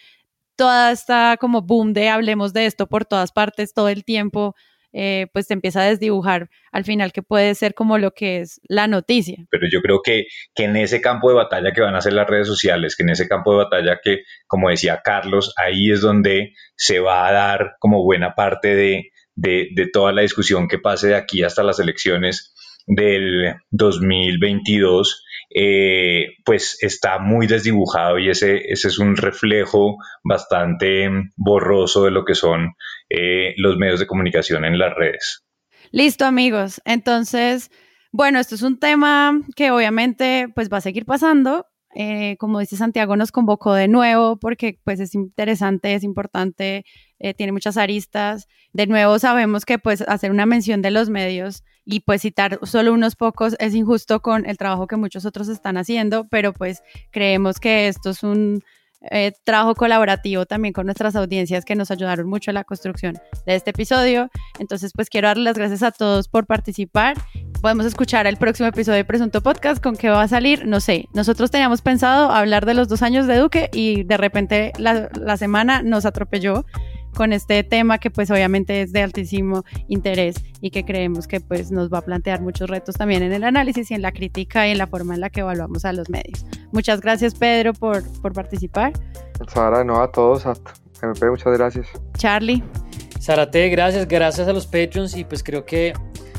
[0.60, 4.56] toda esta como boom de hablemos de esto por todas partes todo el tiempo
[4.92, 8.60] eh, pues te empieza a desdibujar al final que puede ser como lo que es
[8.68, 9.38] la noticia.
[9.50, 12.28] Pero yo creo que, que en ese campo de batalla que van a ser las
[12.28, 16.54] redes sociales, que en ese campo de batalla que, como decía Carlos, ahí es donde
[16.76, 21.08] se va a dar como buena parte de, de, de toda la discusión que pase
[21.10, 22.54] de aquí hasta las elecciones
[22.90, 32.06] del 2022 eh, pues está muy desdibujado y ese, ese es un reflejo bastante borroso
[32.06, 32.76] de lo que son
[33.10, 35.44] eh, los medios de comunicación en las redes.
[35.92, 37.72] Listo amigos, entonces,
[38.12, 41.66] bueno, esto es un tema que obviamente pues va a seguir pasando.
[41.96, 46.86] Eh, como dice Santiago, nos convocó de nuevo porque pues es interesante, es importante,
[47.38, 48.48] tiene muchas aristas.
[48.72, 52.94] De nuevo sabemos que pues hacer una mención de los medios y pues citar solo
[52.94, 57.60] unos pocos es injusto con el trabajo que muchos otros están haciendo, pero pues creemos
[57.60, 58.64] que esto es un
[59.12, 63.56] eh, trabajo colaborativo también con nuestras audiencias que nos ayudaron mucho en la construcción de
[63.56, 64.30] este episodio.
[64.60, 67.18] Entonces pues quiero darles las gracias a todos por participar.
[67.62, 71.08] Podemos escuchar el próximo episodio de Presunto Podcast con qué va a salir, no sé.
[71.14, 75.38] Nosotros teníamos pensado hablar de los dos años de Duque y de repente la, la
[75.38, 76.66] semana nos atropelló
[77.16, 81.72] con este tema que pues obviamente es de altísimo interés y que creemos que pues
[81.72, 84.72] nos va a plantear muchos retos también en el análisis y en la crítica y
[84.72, 86.46] en la forma en la que evaluamos a los medios.
[86.72, 88.94] Muchas gracias Pedro por, por participar.
[89.48, 91.88] Sara, no a todos, hasta MP, muchas gracias.
[92.18, 92.64] Charlie.
[93.20, 95.94] Sarate, gracias, gracias a los Patreons y pues creo que,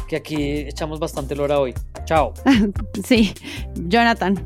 [0.09, 1.75] que aquí echamos bastante lora hoy.
[2.05, 2.33] Chao.
[3.05, 3.35] sí,
[3.75, 4.43] Jonathan.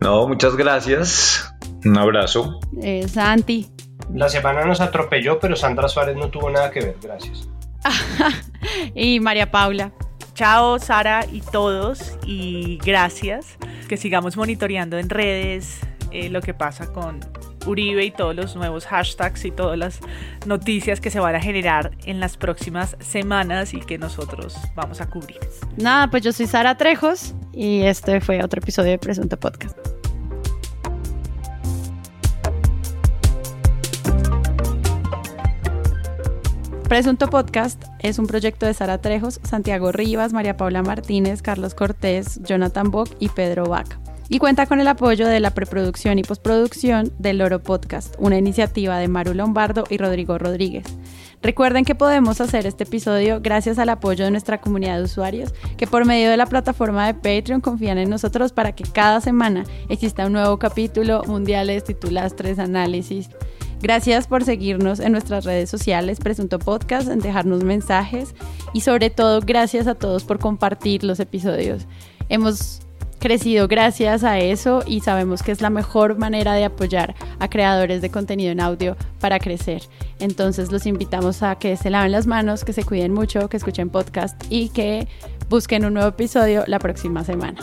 [0.00, 1.52] No, muchas gracias.
[1.84, 2.60] Un abrazo.
[2.80, 3.68] Eh, Santi.
[4.12, 6.96] La semana nos atropelló, pero Sandra Suárez no tuvo nada que ver.
[7.02, 7.48] Gracias.
[8.94, 9.92] y María Paula.
[10.34, 13.56] Chao, Sara y todos, y gracias.
[13.88, 17.20] Que sigamos monitoreando en redes eh, lo que pasa con
[17.66, 20.00] Uribe y todos los nuevos hashtags y todas las
[20.46, 25.08] noticias que se van a generar en las próximas semanas y que nosotros vamos a
[25.08, 25.40] cubrir.
[25.76, 29.76] Nada, pues yo soy Sara Trejos y este fue otro episodio de Presunto Podcast.
[36.88, 42.40] Presunto Podcast es un proyecto de Sara Trejos, Santiago Rivas, María Paula Martínez, Carlos Cortés,
[42.44, 43.98] Jonathan Bock y Pedro Vaca.
[44.28, 48.98] Y cuenta con el apoyo de la preproducción y postproducción del Loro Podcast, una iniciativa
[48.98, 50.86] de Maru Lombardo y Rodrigo Rodríguez.
[51.42, 55.88] Recuerden que podemos hacer este episodio gracias al apoyo de nuestra comunidad de usuarios que
[55.88, 60.26] por medio de la plataforma de Patreon confían en nosotros para que cada semana exista
[60.26, 63.28] un nuevo capítulo, mundiales, titulastres, análisis
[63.80, 68.34] Gracias por seguirnos en nuestras redes sociales, Presunto Podcast, en dejarnos mensajes
[68.72, 71.86] y sobre todo gracias a todos por compartir los episodios.
[72.28, 72.80] Hemos
[73.18, 78.02] crecido gracias a eso y sabemos que es la mejor manera de apoyar a creadores
[78.02, 79.82] de contenido en audio para crecer.
[80.20, 83.90] Entonces los invitamos a que se laven las manos, que se cuiden mucho, que escuchen
[83.90, 85.06] podcast y que
[85.48, 87.58] busquen un nuevo episodio la próxima semana.